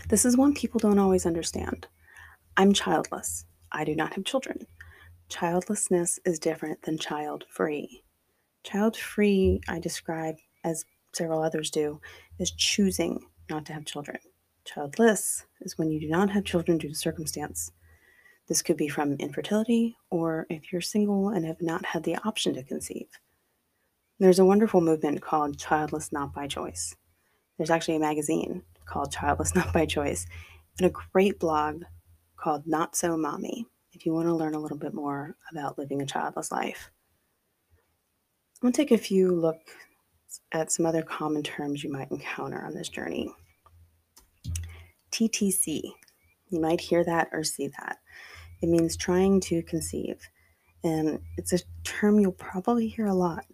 This 0.09 0.25
is 0.25 0.37
one 0.37 0.55
people 0.55 0.79
don't 0.79 1.01
always 1.01 1.27
understand. 1.27 1.89
I'm 2.57 2.73
childless. 2.73 3.47
I 3.73 3.83
do 3.83 3.97
not 3.97 4.15
have 4.15 4.25
children. 4.25 4.65
Childlessness 5.29 6.21
is 6.25 6.39
different 6.39 6.83
than 6.83 6.99
child 6.99 7.47
free. 7.51 8.05
Child 8.63 8.97
free, 8.97 9.61
I 9.69 9.81
describe, 9.81 10.37
as 10.63 10.85
several 11.15 11.43
others 11.43 11.69
do, 11.73 12.01
is 12.39 12.53
choosing 12.53 13.27
not 13.49 13.67
to 13.67 13.73
have 13.73 13.87
children. 13.87 14.19
Childless 14.65 15.47
is 15.61 15.79
when 15.79 15.91
you 15.91 16.01
do 16.01 16.09
not 16.09 16.31
have 16.31 16.45
children 16.45 16.79
due 16.79 16.89
to 16.89 16.95
circumstance. 16.95 17.73
This 18.49 18.63
could 18.63 18.77
be 18.77 18.89
from 18.89 19.15
infertility 19.15 19.97
or 20.11 20.47
if 20.51 20.73
you're 20.73 20.81
single 20.81 21.29
and 21.29 21.45
have 21.45 21.63
not 21.63 21.85
had 21.85 22.03
the 22.03 22.17
option 22.25 22.55
to 22.55 22.63
conceive. 22.63 23.09
There's 24.19 24.39
a 24.39 24.45
wonderful 24.45 24.81
movement 24.81 25.23
called 25.23 25.59
Childless 25.59 26.13
Not 26.13 26.35
by 26.35 26.47
Choice. 26.47 26.95
There's 27.57 27.71
actually 27.71 27.97
a 27.97 28.01
magazine 28.01 28.63
called 28.85 29.13
Childless 29.13 29.55
Not 29.57 29.73
by 29.73 29.87
Choice, 29.87 30.27
and 30.79 30.87
a 30.87 30.93
great 31.13 31.39
blog 31.39 31.85
called 32.37 32.67
Not 32.67 32.97
So 32.97 33.17
Mommy 33.17 33.67
if 33.93 34.07
you 34.07 34.13
want 34.13 34.27
to 34.29 34.35
learn 34.35 34.55
a 34.55 34.59
little 34.59 34.79
bit 34.79 34.95
more 34.95 35.37
about 35.51 35.79
living 35.79 36.01
a 36.01 36.07
childless 36.07 36.53
life. 36.53 36.91
I'm 38.57 38.67
going 38.67 38.73
to 38.73 38.77
take 38.77 38.93
a 38.93 38.99
few 38.99 39.35
look 39.35 39.61
at 40.53 40.71
some 40.71 40.87
other 40.87 41.03
common 41.03 41.43
terms 41.43 41.83
you 41.83 41.91
might 41.91 42.11
encounter 42.11 42.63
on 42.63 42.75
this 42.75 42.89
journey. 42.89 43.35
TTC. 45.13 45.83
You 46.51 46.61
might 46.61 46.81
hear 46.81 47.05
that 47.05 47.29
or 47.33 47.45
see 47.45 47.69
that. 47.69 47.99
It 48.63 48.69
means 48.69 48.97
trying 48.97 49.41
to 49.43 49.63
conceive. 49.63 50.21
And 50.83 51.21
it's 51.37 51.53
a 51.53 51.61
term 51.85 52.19
you'll 52.19 52.33
probably 52.33 52.89
hear 52.89 53.07
a 53.07 53.15
lot 53.15 53.45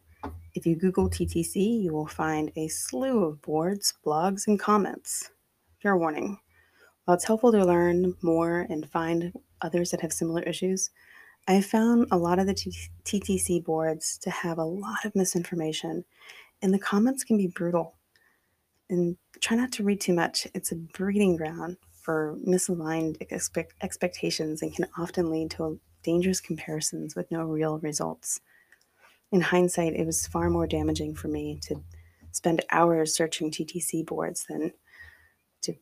if 0.57 0.65
you 0.65 0.75
Google 0.75 1.11
TTC, 1.11 1.83
you 1.83 1.93
will 1.93 2.07
find 2.07 2.51
a 2.57 2.67
slew 2.69 3.25
of 3.25 3.43
boards, 3.43 3.93
blogs, 4.05 4.47
and 4.47 4.59
comments. 4.59 5.31
Fair 5.83 5.99
warning. 5.99 6.39
While 7.05 7.17
it's 7.17 7.27
helpful 7.27 7.53
to 7.53 7.65
learn 7.65 8.15
more 8.23 8.67
and 8.71 8.91
find 8.91 9.35
others 9.61 9.91
that 9.91 10.01
have 10.01 10.15
similar 10.15 10.43
issues, 10.43 10.91
I 11.47 11.61
found 11.61 12.09
a 12.11 12.17
lot 12.17 12.39
of 12.39 12.47
the 12.47 12.55
TTC 12.55 13.65
boards 13.65 14.17
to 14.23 14.31
have 14.31 14.57
a 14.57 14.65
lot 14.65 15.05
of 15.05 15.15
misinformation, 15.15 16.07
and 16.63 16.73
the 16.73 16.79
comments 16.79 17.23
can 17.23 17.37
be 17.37 17.49
brutal. 17.49 17.96
And 18.89 19.17
try 19.41 19.57
not 19.57 19.73
to 19.73 19.83
read 19.83 20.01
too 20.01 20.15
much. 20.15 20.47
It's 20.55 20.73
a 20.73 20.77
breeding 20.77 21.37
ground 21.37 21.77
for 22.03 22.37
misaligned 22.47 23.17
expect- 23.21 23.75
expectations 23.83 24.63
and 24.63 24.75
can 24.75 24.87
often 24.97 25.31
lead 25.31 25.51
to 25.53 25.81
dangerous 26.05 26.41
comparisons 26.41 27.17
with 27.17 27.31
no 27.33 27.43
real 27.43 27.79
results 27.81 28.41
in 29.33 29.41
hindsight, 29.41 29.95
it 29.95 30.07
was 30.07 30.27
far 30.27 30.51
more 30.51 30.67
damaging 30.67 31.15
for 31.15 31.29
me 31.29 31.59
to 31.63 31.83
spend 32.33 32.65
hours 32.71 33.15
searching 33.15 33.51
TTC 33.51 34.07
boards 34.07 34.47
than 34.49 34.73
to 35.63 35.75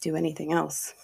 do 0.00 0.16
anything 0.16 0.52
else. 0.52 0.94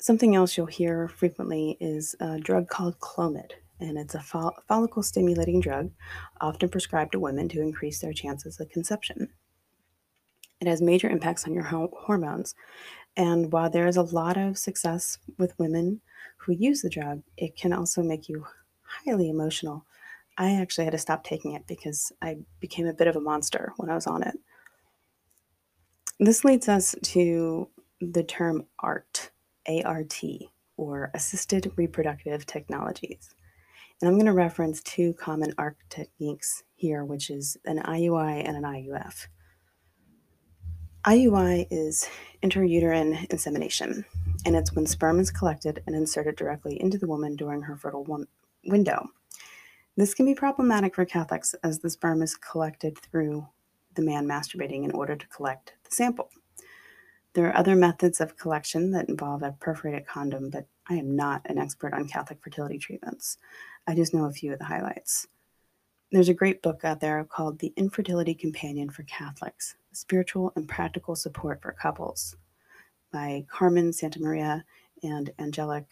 Something 0.00 0.36
else 0.36 0.56
you'll 0.56 0.66
hear 0.66 1.08
frequently 1.08 1.76
is 1.80 2.14
a 2.20 2.38
drug 2.38 2.68
called 2.68 2.98
Clomid, 3.00 3.52
and 3.80 3.98
it's 3.98 4.14
a 4.14 4.20
fo- 4.20 4.56
follicle 4.66 5.02
stimulating 5.02 5.60
drug 5.60 5.90
often 6.40 6.68
prescribed 6.68 7.12
to 7.12 7.20
women 7.20 7.48
to 7.50 7.62
increase 7.62 8.00
their 8.00 8.12
chances 8.12 8.60
of 8.60 8.70
conception. 8.70 9.28
It 10.60 10.66
has 10.66 10.82
major 10.82 11.08
impacts 11.08 11.46
on 11.46 11.54
your 11.54 11.64
ho- 11.64 11.92
hormones, 12.00 12.54
and 13.16 13.52
while 13.52 13.70
there 13.70 13.86
is 13.86 13.96
a 13.96 14.02
lot 14.02 14.36
of 14.36 14.58
success 14.58 15.18
with 15.38 15.58
women 15.58 16.00
who 16.38 16.52
use 16.52 16.82
the 16.82 16.90
drug, 16.90 17.22
it 17.36 17.56
can 17.56 17.72
also 17.72 18.02
make 18.02 18.28
you 18.28 18.46
highly 18.82 19.28
emotional. 19.28 19.84
I 20.36 20.54
actually 20.54 20.84
had 20.84 20.92
to 20.92 20.98
stop 20.98 21.24
taking 21.24 21.52
it 21.52 21.66
because 21.66 22.12
I 22.22 22.38
became 22.60 22.86
a 22.86 22.94
bit 22.94 23.08
of 23.08 23.16
a 23.16 23.20
monster 23.20 23.72
when 23.76 23.90
I 23.90 23.94
was 23.94 24.06
on 24.06 24.22
it. 24.22 24.38
This 26.20 26.44
leads 26.44 26.68
us 26.68 26.94
to 27.02 27.68
the 28.00 28.22
term 28.22 28.66
ART, 28.80 29.30
ART, 29.84 30.22
or 30.76 31.10
Assisted 31.14 31.72
Reproductive 31.76 32.46
Technologies. 32.46 33.30
And 34.00 34.08
I'm 34.08 34.14
going 34.14 34.26
to 34.26 34.32
reference 34.32 34.80
two 34.82 35.12
common 35.14 35.52
ART 35.58 35.76
techniques 35.88 36.62
here, 36.76 37.04
which 37.04 37.30
is 37.30 37.56
an 37.64 37.80
IUI 37.80 38.46
and 38.46 38.56
an 38.56 38.62
IVF. 38.62 39.26
IUI 41.04 41.66
is 41.70 42.08
intrauterine 42.42 43.28
insemination, 43.30 44.04
and 44.44 44.54
it's 44.54 44.72
when 44.74 44.86
sperm 44.86 45.18
is 45.18 45.30
collected 45.30 45.82
and 45.86 45.96
inserted 45.96 46.36
directly 46.36 46.80
into 46.80 46.98
the 46.98 47.08
woman 47.08 47.34
during 47.34 47.62
her 47.62 47.76
fertile 47.76 48.06
window. 48.64 49.08
This 49.96 50.14
can 50.14 50.26
be 50.26 50.34
problematic 50.34 50.94
for 50.94 51.04
Catholics 51.04 51.54
as 51.64 51.80
the 51.80 51.90
sperm 51.90 52.22
is 52.22 52.36
collected 52.36 52.96
through 52.98 53.48
the 53.94 54.02
man 54.02 54.26
masturbating 54.26 54.84
in 54.84 54.92
order 54.92 55.16
to 55.16 55.26
collect 55.28 55.74
the 55.82 55.90
sample. 55.94 56.30
There 57.32 57.48
are 57.48 57.56
other 57.56 57.74
methods 57.74 58.20
of 58.20 58.36
collection 58.36 58.92
that 58.92 59.08
involve 59.08 59.42
a 59.42 59.56
perforated 59.58 60.06
condom, 60.06 60.50
but 60.50 60.66
I 60.88 60.94
am 60.94 61.14
not 61.14 61.42
an 61.46 61.58
expert 61.58 61.92
on 61.92 62.08
Catholic 62.08 62.38
fertility 62.42 62.78
treatments. 62.78 63.38
I 63.86 63.94
just 63.94 64.14
know 64.14 64.24
a 64.24 64.32
few 64.32 64.52
of 64.52 64.58
the 64.58 64.64
highlights. 64.64 65.26
There's 66.10 66.28
a 66.28 66.34
great 66.34 66.62
book 66.62 66.84
out 66.84 67.00
there 67.00 67.22
called 67.24 67.58
The 67.58 67.72
Infertility 67.76 68.34
Companion 68.34 68.90
for 68.90 69.02
Catholics 69.02 69.74
Spiritual 69.92 70.52
and 70.56 70.68
Practical 70.68 71.14
Support 71.14 71.60
for 71.60 71.72
Couples 71.72 72.36
by 73.12 73.44
Carmen 73.50 73.90
Santamaria 73.90 74.64
and 75.02 75.30
Angelic 75.38 75.84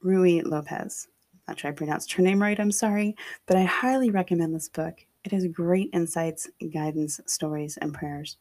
Rui 0.00 0.42
Lopez 0.42 1.06
not 1.48 1.60
sure 1.60 1.70
I 1.70 1.74
pronounced 1.74 2.12
her 2.12 2.22
name 2.22 2.40
right, 2.40 2.58
I'm 2.58 2.72
sorry, 2.72 3.16
but 3.46 3.56
I 3.56 3.64
highly 3.64 4.10
recommend 4.10 4.54
this 4.54 4.68
book. 4.68 5.04
It 5.24 5.32
has 5.32 5.46
great 5.48 5.90
insights, 5.92 6.48
guidance, 6.72 7.20
stories, 7.26 7.76
and 7.76 7.92
prayers. 7.92 8.36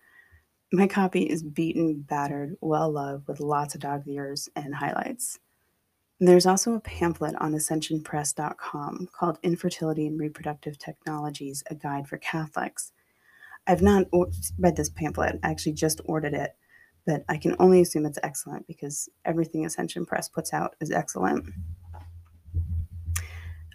My 0.73 0.87
copy 0.87 1.23
is 1.23 1.43
beaten, 1.43 2.01
battered, 2.01 2.55
well 2.61 2.89
loved, 2.89 3.27
with 3.27 3.41
lots 3.41 3.75
of 3.75 3.81
dog 3.81 4.07
ears 4.07 4.47
and 4.55 4.73
highlights. 4.73 5.37
There's 6.21 6.45
also 6.45 6.75
a 6.75 6.79
pamphlet 6.79 7.35
on 7.41 7.51
ascensionpress.com 7.51 9.09
called 9.11 9.37
Infertility 9.43 10.07
and 10.07 10.17
Reproductive 10.17 10.77
Technologies 10.77 11.61
A 11.69 11.75
Guide 11.75 12.07
for 12.07 12.17
Catholics. 12.19 12.93
I've 13.67 13.81
not 13.81 14.05
read 14.57 14.77
this 14.77 14.89
pamphlet, 14.89 15.39
I 15.43 15.51
actually 15.51 15.73
just 15.73 15.99
ordered 16.05 16.33
it, 16.33 16.55
but 17.05 17.25
I 17.27 17.35
can 17.35 17.55
only 17.59 17.81
assume 17.81 18.05
it's 18.05 18.19
excellent 18.23 18.65
because 18.65 19.09
everything 19.25 19.65
Ascension 19.65 20.05
Press 20.05 20.29
puts 20.29 20.53
out 20.53 20.77
is 20.79 20.91
excellent. 20.91 21.49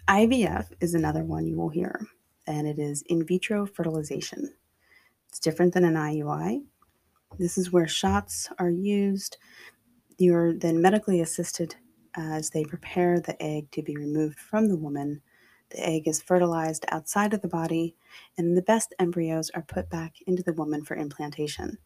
IVF 0.07 0.71
is 0.79 0.95
another 0.95 1.23
one 1.23 1.45
you 1.45 1.57
will 1.57 1.69
hear, 1.69 2.07
and 2.47 2.67
it 2.67 2.79
is 2.79 3.03
in 3.03 3.23
vitro 3.23 3.67
fertilization. 3.67 4.51
It's 5.29 5.39
different 5.39 5.75
than 5.75 5.85
an 5.85 5.93
IUI. 5.93 6.63
This 7.37 7.57
is 7.57 7.71
where 7.71 7.87
shots 7.87 8.49
are 8.57 8.69
used. 8.69 9.37
You're 10.17 10.53
then 10.53 10.81
medically 10.81 11.21
assisted 11.21 11.75
as 12.15 12.49
they 12.49 12.63
prepare 12.63 13.19
the 13.19 13.41
egg 13.41 13.69
to 13.71 13.83
be 13.83 13.95
removed 13.95 14.39
from 14.39 14.67
the 14.67 14.77
woman. 14.77 15.21
The 15.69 15.85
egg 15.85 16.07
is 16.07 16.21
fertilized 16.21 16.85
outside 16.89 17.33
of 17.33 17.41
the 17.41 17.47
body, 17.47 17.95
and 18.37 18.57
the 18.57 18.61
best 18.61 18.95
embryos 18.99 19.51
are 19.51 19.61
put 19.61 19.89
back 19.89 20.15
into 20.25 20.41
the 20.41 20.53
woman 20.53 20.83
for 20.83 20.95
implantation. 20.95 21.77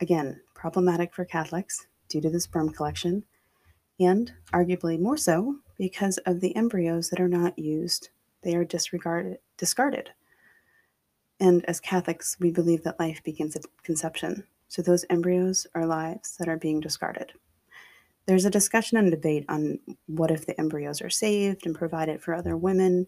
Again, 0.00 0.40
problematic 0.54 1.14
for 1.14 1.24
Catholics 1.24 1.86
due 2.08 2.20
to 2.20 2.30
the 2.30 2.40
sperm 2.40 2.70
collection 2.70 3.24
and 3.98 4.32
arguably 4.52 4.98
more 4.98 5.16
so 5.16 5.56
because 5.76 6.18
of 6.18 6.40
the 6.40 6.56
embryos 6.56 7.10
that 7.10 7.20
are 7.20 7.28
not 7.28 7.58
used, 7.58 8.08
they 8.42 8.54
are 8.54 8.64
disregarded, 8.64 9.38
discarded. 9.58 10.10
And 11.40 11.64
as 11.64 11.80
Catholics, 11.80 12.36
we 12.38 12.50
believe 12.50 12.84
that 12.84 13.00
life 13.00 13.22
begins 13.24 13.56
at 13.56 13.64
conception. 13.82 14.44
So 14.68 14.82
those 14.82 15.06
embryos 15.10 15.66
are 15.74 15.86
lives 15.86 16.36
that 16.36 16.48
are 16.48 16.58
being 16.58 16.80
discarded. 16.80 17.32
There's 18.26 18.44
a 18.44 18.50
discussion 18.50 18.98
and 18.98 19.10
debate 19.10 19.46
on 19.48 19.78
what 20.06 20.30
if 20.30 20.46
the 20.46 20.58
embryos 20.60 21.00
are 21.00 21.10
saved 21.10 21.66
and 21.66 21.74
provided 21.74 22.22
for 22.22 22.34
other 22.34 22.56
women, 22.56 23.06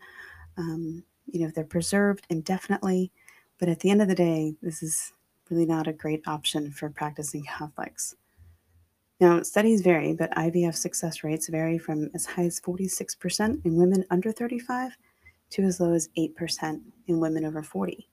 um, 0.57 1.05
you 1.27 1.41
know, 1.41 1.47
if 1.47 1.55
they're 1.55 1.65
preserved 1.65 2.27
indefinitely. 2.31 3.13
But 3.59 3.69
at 3.69 3.81
the 3.81 3.91
end 3.91 4.03
of 4.03 4.09
the 4.09 4.15
day, 4.15 4.55
this 4.63 4.83
is 4.83 5.13
really 5.51 5.67
not 5.67 5.87
a 5.87 5.93
great 5.93 6.23
option 6.27 6.73
for 6.73 6.89
practicing 6.89 7.45
Catholics. 7.45 8.17
Now, 9.21 9.43
studies 9.43 9.83
vary, 9.83 10.15
but 10.15 10.33
IVF 10.33 10.75
success 10.75 11.23
rates 11.23 11.49
vary 11.49 11.79
from 11.79 12.11
as 12.15 12.27
high 12.27 12.47
as 12.47 12.61
46% 12.61 13.65
in 13.65 13.77
women 13.77 14.05
under 14.11 14.33
35 14.33 14.97
to 15.51 15.63
as 15.63 15.79
low 15.79 15.93
as 15.93 16.09
8% 16.19 16.81
in 17.07 17.21
women 17.21 17.45
over 17.45 17.63
40. 17.63 18.09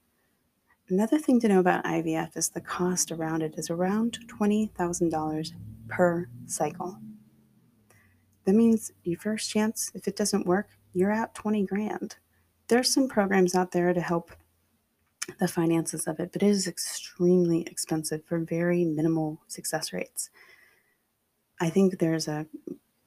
Another 0.90 1.20
thing 1.20 1.38
to 1.38 1.48
know 1.48 1.60
about 1.60 1.84
IVF 1.84 2.36
is 2.36 2.48
the 2.48 2.60
cost 2.60 3.12
around 3.12 3.42
it 3.44 3.54
is 3.56 3.70
around 3.70 4.18
$20,000 4.26 5.52
per 5.88 6.28
cycle. 6.46 6.98
That 8.44 8.54
means 8.54 8.90
your 9.04 9.20
first 9.20 9.48
chance, 9.50 9.92
if 9.94 10.08
it 10.08 10.16
doesn't 10.16 10.48
work, 10.48 10.70
you're 10.92 11.12
out 11.12 11.32
20 11.36 11.64
grand. 11.66 12.16
There's 12.66 12.92
some 12.92 13.08
programs 13.08 13.54
out 13.54 13.70
there 13.70 13.92
to 13.92 14.00
help 14.00 14.32
the 15.38 15.46
finances 15.46 16.08
of 16.08 16.18
it, 16.18 16.32
but 16.32 16.42
it 16.42 16.48
is 16.48 16.66
extremely 16.66 17.62
expensive 17.70 18.24
for 18.24 18.40
very 18.40 18.84
minimal 18.84 19.40
success 19.46 19.92
rates. 19.92 20.30
I 21.60 21.70
think 21.70 22.00
there's 22.00 22.26
a 22.26 22.46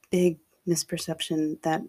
big 0.09 0.39
misperception 0.65 1.61
that 1.63 1.81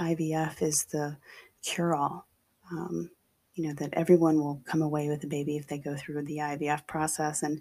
IVF 0.00 0.62
is 0.62 0.84
the 0.84 1.18
cure 1.62 1.94
all. 1.94 2.26
Um, 2.72 3.10
you 3.54 3.66
know, 3.66 3.74
that 3.74 3.94
everyone 3.94 4.38
will 4.38 4.60
come 4.64 4.82
away 4.82 5.08
with 5.08 5.22
a 5.24 5.28
baby 5.28 5.56
if 5.56 5.66
they 5.66 5.78
go 5.78 5.96
through 5.96 6.22
the 6.22 6.38
IVF 6.38 6.86
process, 6.86 7.42
and 7.42 7.60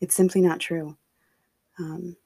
it's 0.00 0.14
simply 0.14 0.40
not 0.40 0.60
true. 0.60 0.96
Um, 1.78 2.16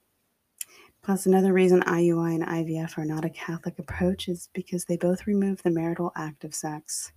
plus, 1.01 1.25
another 1.25 1.53
reason 1.53 1.81
IUI 1.81 2.35
and 2.35 2.45
IVF 2.45 2.97
are 2.97 3.05
not 3.05 3.25
a 3.25 3.29
Catholic 3.29 3.79
approach 3.79 4.27
is 4.27 4.49
because 4.53 4.85
they 4.85 4.97
both 4.97 5.27
remove 5.27 5.63
the 5.63 5.71
marital 5.71 6.11
act 6.15 6.43
of 6.43 6.53
sex. 6.53 7.11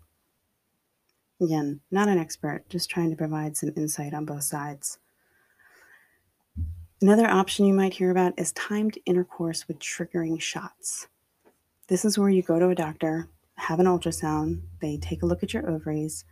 Again, 1.41 1.81
not 1.91 2.09
an 2.09 2.19
expert, 2.19 2.69
just 2.69 2.91
trying 2.91 3.11
to 3.11 3.17
provide 3.17 3.57
some 3.57 3.73
insight 3.77 4.15
on 4.15 4.27
both 4.27 4.45
sides. 4.45 4.99
Another 7.03 7.27
option 7.27 7.65
you 7.65 7.73
might 7.73 7.95
hear 7.95 8.11
about 8.11 8.39
is 8.39 8.53
timed 8.53 8.99
intercourse 9.07 9.67
with 9.67 9.79
triggering 9.79 10.39
shots. 10.39 11.09
This 11.89 12.05
is 12.05 12.19
where 12.19 12.29
you 12.29 12.43
go 12.43 12.59
to 12.59 12.69
a 12.69 12.75
doctor, 12.75 13.27
have 13.61 13.81
an 13.81 13.87
ultrasound, 13.87 14.63
they 14.81 14.97
take 14.97 15.23
a 15.23 15.27
look 15.27 15.43
at 15.43 15.53
your 15.53 15.69
ovaries, 15.69 16.25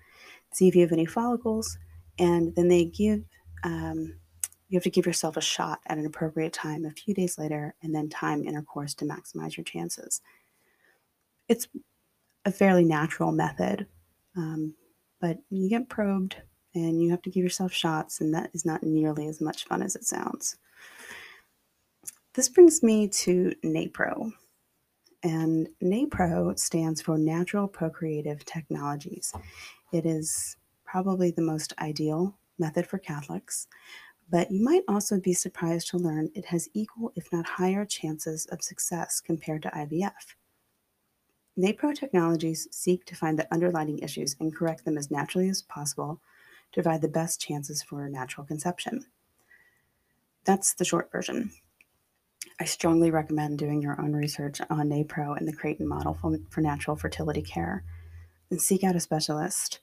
see 0.52 0.66
if 0.68 0.74
you 0.74 0.82
have 0.82 0.92
any 0.92 1.06
follicles, 1.06 1.78
and 2.18 2.54
then 2.56 2.68
they 2.68 2.84
give, 2.86 3.22
um, 3.64 4.14
you 4.68 4.76
have 4.76 4.84
to 4.84 4.90
give 4.90 5.06
yourself 5.06 5.36
a 5.36 5.40
shot 5.40 5.80
at 5.86 5.98
an 5.98 6.06
appropriate 6.06 6.52
time 6.52 6.84
a 6.84 6.90
few 6.90 7.14
days 7.14 7.38
later, 7.38 7.74
and 7.82 7.94
then 7.94 8.08
time 8.08 8.44
intercourse 8.44 8.94
to 8.94 9.04
maximize 9.04 9.56
your 9.56 9.64
chances. 9.64 10.20
It's 11.48 11.68
a 12.44 12.52
fairly 12.52 12.84
natural 12.84 13.32
method, 13.32 13.86
um, 14.36 14.74
but 15.20 15.38
you 15.50 15.68
get 15.68 15.88
probed 15.88 16.36
and 16.74 17.02
you 17.02 17.10
have 17.10 17.22
to 17.22 17.30
give 17.30 17.42
yourself 17.42 17.72
shots, 17.72 18.20
and 18.20 18.34
that 18.34 18.50
is 18.52 18.64
not 18.64 18.82
nearly 18.82 19.26
as 19.28 19.40
much 19.40 19.64
fun 19.64 19.82
as 19.82 19.96
it 19.96 20.04
sounds. 20.04 20.56
This 22.34 22.48
brings 22.48 22.82
me 22.82 23.08
to 23.08 23.54
NAPRO. 23.64 24.32
And 25.22 25.68
NAPRO 25.82 26.58
stands 26.58 27.02
for 27.02 27.18
Natural 27.18 27.66
Procreative 27.66 28.44
Technologies. 28.44 29.32
It 29.92 30.06
is 30.06 30.56
probably 30.84 31.30
the 31.30 31.42
most 31.42 31.72
ideal 31.80 32.38
method 32.58 32.86
for 32.86 32.98
Catholics, 32.98 33.66
but 34.30 34.50
you 34.50 34.62
might 34.62 34.84
also 34.88 35.18
be 35.18 35.32
surprised 35.32 35.88
to 35.88 35.98
learn 35.98 36.30
it 36.34 36.44
has 36.46 36.68
equal, 36.74 37.12
if 37.16 37.32
not 37.32 37.46
higher, 37.46 37.84
chances 37.84 38.46
of 38.46 38.62
success 38.62 39.20
compared 39.20 39.62
to 39.62 39.70
IVF. 39.70 40.36
NAPRO 41.58 41.92
technologies 41.92 42.68
seek 42.70 43.04
to 43.06 43.16
find 43.16 43.36
the 43.36 43.52
underlying 43.52 43.98
issues 43.98 44.36
and 44.38 44.54
correct 44.54 44.84
them 44.84 44.96
as 44.96 45.10
naturally 45.10 45.48
as 45.48 45.62
possible 45.62 46.20
to 46.72 46.82
provide 46.82 47.02
the 47.02 47.08
best 47.08 47.40
chances 47.40 47.82
for 47.82 48.08
natural 48.08 48.46
conception. 48.46 49.04
That's 50.44 50.74
the 50.74 50.84
short 50.84 51.10
version. 51.10 51.50
I 52.60 52.64
strongly 52.64 53.12
recommend 53.12 53.58
doing 53.58 53.80
your 53.80 54.00
own 54.00 54.14
research 54.14 54.60
on 54.68 54.88
NAPRO 54.88 55.36
and 55.38 55.46
the 55.46 55.52
Creighton 55.52 55.86
model 55.86 56.14
for, 56.14 56.38
for 56.50 56.60
natural 56.60 56.96
fertility 56.96 57.42
care 57.42 57.84
and 58.50 58.60
seek 58.60 58.82
out 58.82 58.96
a 58.96 59.00
specialist. 59.00 59.78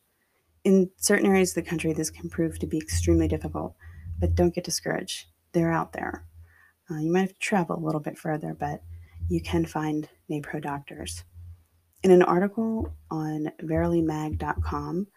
In 0.65 0.89
certain 0.97 1.25
areas 1.25 1.51
of 1.51 1.63
the 1.63 1.69
country, 1.69 1.93
this 1.93 2.09
can 2.09 2.29
prove 2.29 2.59
to 2.59 2.67
be 2.67 2.77
extremely 2.77 3.29
difficult, 3.29 3.75
but 4.19 4.35
don't 4.35 4.53
get 4.53 4.65
discouraged. 4.65 5.27
They're 5.53 5.71
out 5.71 5.93
there. 5.93 6.25
Uh, 6.91 6.97
you 6.97 7.11
might 7.11 7.21
have 7.21 7.29
to 7.29 7.39
travel 7.39 7.77
a 7.77 7.85
little 7.85 8.01
bit 8.01 8.17
further, 8.17 8.53
but 8.53 8.81
you 9.29 9.41
can 9.41 9.65
find 9.65 10.09
NAPRO 10.29 10.61
doctors. 10.61 11.23
In 12.03 12.11
an 12.11 12.23
article 12.23 12.93
on 13.09 13.51
verilymag.com, 13.63 15.07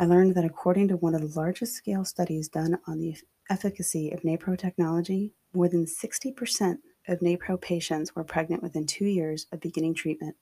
I 0.00 0.04
learned 0.04 0.34
that 0.34 0.44
according 0.44 0.88
to 0.88 0.96
one 0.96 1.14
of 1.14 1.20
the 1.20 1.40
largest 1.40 1.74
scale 1.74 2.04
studies 2.04 2.48
done 2.48 2.78
on 2.86 2.98
the 2.98 3.16
efficacy 3.48 4.10
of 4.10 4.22
NAPRO 4.22 4.58
technology, 4.58 5.32
more 5.54 5.68
than 5.68 5.86
60% 5.86 6.78
of 7.08 7.20
NAPRO 7.20 7.60
patients 7.60 8.14
were 8.14 8.24
pregnant 8.24 8.62
within 8.62 8.86
two 8.86 9.06
years 9.06 9.46
of 9.52 9.60
beginning 9.60 9.94
treatment, 9.94 10.36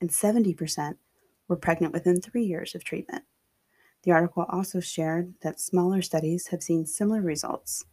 and 0.00 0.10
70% 0.10 0.96
were 1.48 1.56
pregnant 1.56 1.92
within 1.92 2.20
three 2.20 2.44
years 2.44 2.74
of 2.74 2.84
treatment. 2.84 3.24
The 4.04 4.12
article 4.12 4.44
also 4.48 4.80
shared 4.80 5.34
that 5.42 5.60
smaller 5.60 6.02
studies 6.02 6.48
have 6.48 6.62
seen 6.62 6.86
similar 6.86 7.22
results. 7.22 7.84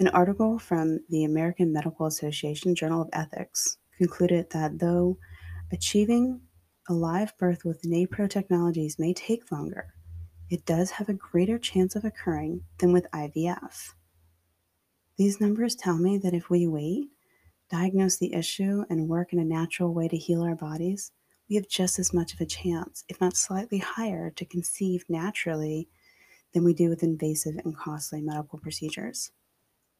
An 0.00 0.08
article 0.08 0.58
from 0.58 1.00
the 1.08 1.22
American 1.22 1.72
Medical 1.72 2.06
Association 2.06 2.74
Journal 2.74 3.02
of 3.02 3.10
Ethics 3.12 3.78
concluded 3.96 4.50
that 4.50 4.80
though 4.80 5.18
achieving 5.72 6.40
a 6.88 6.92
live 6.92 7.32
birth 7.38 7.64
with 7.64 7.82
NAPRO 7.82 8.28
technologies 8.28 8.98
may 8.98 9.14
take 9.14 9.52
longer, 9.52 9.94
it 10.50 10.66
does 10.66 10.90
have 10.90 11.08
a 11.08 11.14
greater 11.14 11.58
chance 11.58 11.94
of 11.94 12.04
occurring 12.04 12.62
than 12.78 12.92
with 12.92 13.06
IVF. 13.12 13.94
These 15.16 15.40
numbers 15.40 15.76
tell 15.76 15.96
me 15.96 16.18
that 16.18 16.34
if 16.34 16.50
we 16.50 16.66
wait, 16.66 17.08
diagnose 17.70 18.16
the 18.16 18.34
issue, 18.34 18.84
and 18.90 19.08
work 19.08 19.32
in 19.32 19.38
a 19.38 19.44
natural 19.44 19.94
way 19.94 20.08
to 20.08 20.16
heal 20.16 20.42
our 20.42 20.56
bodies, 20.56 21.12
we 21.48 21.54
have 21.54 21.68
just 21.68 21.98
as 21.98 22.12
much 22.12 22.34
of 22.34 22.40
a 22.40 22.46
chance, 22.46 23.04
if 23.08 23.20
not 23.20 23.36
slightly 23.36 23.78
higher, 23.78 24.30
to 24.30 24.44
conceive 24.44 25.04
naturally 25.08 25.88
than 26.52 26.64
we 26.64 26.74
do 26.74 26.88
with 26.88 27.02
invasive 27.02 27.54
and 27.64 27.76
costly 27.76 28.20
medical 28.22 28.58
procedures. 28.58 29.30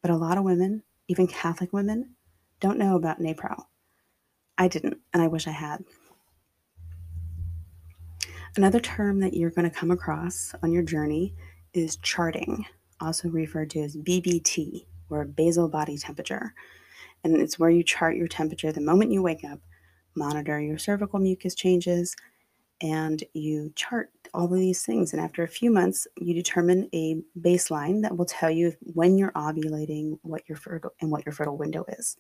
But 0.03 0.11
a 0.11 0.17
lot 0.17 0.37
of 0.37 0.45
women, 0.45 0.83
even 1.07 1.29
Catholic 1.29 1.73
women, 1.73 2.17
don't 2.59 2.79
know 2.79 2.97
about 2.97 3.21
NAPRO. 3.21 3.67
I 4.59 4.69
didn't, 4.69 4.99
and 5.13 5.23
I 5.23 5.29
wish 5.29 5.47
I 5.47 5.53
had. 5.53 5.85
Another 8.57 8.81
term 8.81 9.21
that 9.21 9.35
you're 9.35 9.51
going 9.51 9.69
to 9.69 9.77
come 9.77 9.91
across 9.91 10.55
on 10.63 10.73
your 10.73 10.83
journey 10.83 11.35
is 11.73 11.97
charting, 11.99 12.65
also 13.01 13.29
referred 13.29 13.71
to 13.71 13.81
as 13.81 13.97
BBT, 13.97 14.87
or 15.15 15.25
basal 15.25 15.69
body 15.69 15.97
temperature. 15.97 16.55
And 17.23 17.41
it's 17.41 17.59
where 17.59 17.71
you 17.71 17.83
chart 17.83 18.17
your 18.17 18.29
temperature 18.29 18.73
the 18.73 18.81
moment 18.81 19.13
you 19.13 19.23
wake 19.23 19.45
up, 19.45 19.61
monitor 20.15 20.61
your 20.61 20.79
cervical 20.79 21.19
mucus 21.19 21.55
changes, 21.55 22.15
and 22.83 23.23
you 23.33 23.73
chart 23.77 24.11
all 24.35 24.53
of 24.53 24.59
these 24.59 24.85
things. 24.85 25.13
And 25.13 25.23
after 25.23 25.43
a 25.43 25.49
few 25.49 25.71
months, 25.71 26.07
you 26.19 26.35
determine 26.35 26.89
a 26.93 27.17
baseline 27.41 28.03
that 28.03 28.17
will 28.17 28.27
tell 28.27 28.51
you 28.51 28.75
when 28.81 29.17
you're 29.17 29.33
ovulating, 29.33 30.19
what 30.23 30.43
your 30.49 30.57
fertile 30.57 30.91
and 31.01 31.11
what 31.11 31.25
your 31.25 31.33
fertile 31.33 31.57
window 31.57 31.85
is. 31.89 32.17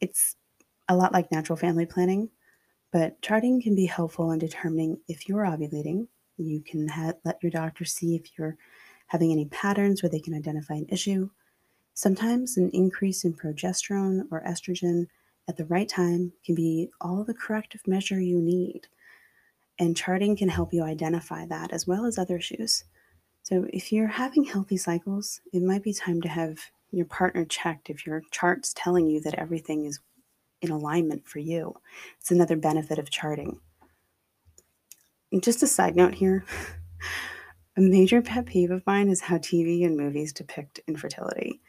It's 0.00 0.36
a 0.88 0.96
lot 0.96 1.12
like 1.12 1.32
natural 1.32 1.56
family 1.56 1.86
planning, 1.86 2.28
but 2.92 3.20
charting 3.22 3.62
can 3.62 3.74
be 3.74 3.86
helpful 3.86 4.30
in 4.32 4.38
determining 4.38 4.98
if 5.08 5.28
you're 5.28 5.44
ovulating. 5.44 6.06
You 6.36 6.60
can 6.60 6.86
ha- 6.88 7.14
let 7.24 7.42
your 7.42 7.50
doctor 7.50 7.84
see 7.84 8.14
if 8.14 8.38
you're 8.38 8.56
having 9.06 9.32
any 9.32 9.46
patterns 9.46 10.02
where 10.02 10.10
they 10.10 10.20
can 10.20 10.34
identify 10.34 10.74
an 10.74 10.86
issue. 10.90 11.28
Sometimes 11.94 12.56
an 12.56 12.70
increase 12.72 13.24
in 13.24 13.34
progesterone 13.34 14.22
or 14.30 14.42
estrogen 14.42 15.06
at 15.48 15.56
the 15.56 15.66
right 15.66 15.88
time 15.88 16.32
can 16.44 16.54
be 16.54 16.90
all 17.00 17.24
the 17.24 17.34
corrective 17.34 17.86
measure 17.86 18.20
you 18.20 18.40
need. 18.40 18.86
And 19.78 19.96
charting 19.96 20.36
can 20.36 20.48
help 20.48 20.72
you 20.72 20.82
identify 20.82 21.46
that 21.46 21.72
as 21.72 21.86
well 21.86 22.06
as 22.06 22.18
other 22.18 22.36
issues. 22.36 22.84
So, 23.42 23.66
if 23.72 23.90
you're 23.90 24.06
having 24.06 24.44
healthy 24.44 24.76
cycles, 24.76 25.40
it 25.52 25.62
might 25.62 25.82
be 25.82 25.92
time 25.92 26.20
to 26.22 26.28
have 26.28 26.58
your 26.92 27.06
partner 27.06 27.44
checked 27.44 27.90
if 27.90 28.06
your 28.06 28.22
chart's 28.30 28.72
telling 28.74 29.08
you 29.08 29.20
that 29.22 29.34
everything 29.34 29.86
is 29.86 29.98
in 30.60 30.70
alignment 30.70 31.26
for 31.26 31.40
you. 31.40 31.74
It's 32.20 32.30
another 32.30 32.56
benefit 32.56 32.98
of 32.98 33.10
charting. 33.10 33.58
And 35.32 35.42
just 35.42 35.62
a 35.62 35.66
side 35.66 35.96
note 35.96 36.14
here 36.14 36.44
a 37.76 37.80
major 37.80 38.20
pet 38.20 38.46
peeve 38.46 38.70
of 38.70 38.86
mine 38.86 39.08
is 39.08 39.22
how 39.22 39.38
TV 39.38 39.84
and 39.84 39.96
movies 39.96 40.32
depict 40.32 40.80
infertility. 40.86 41.61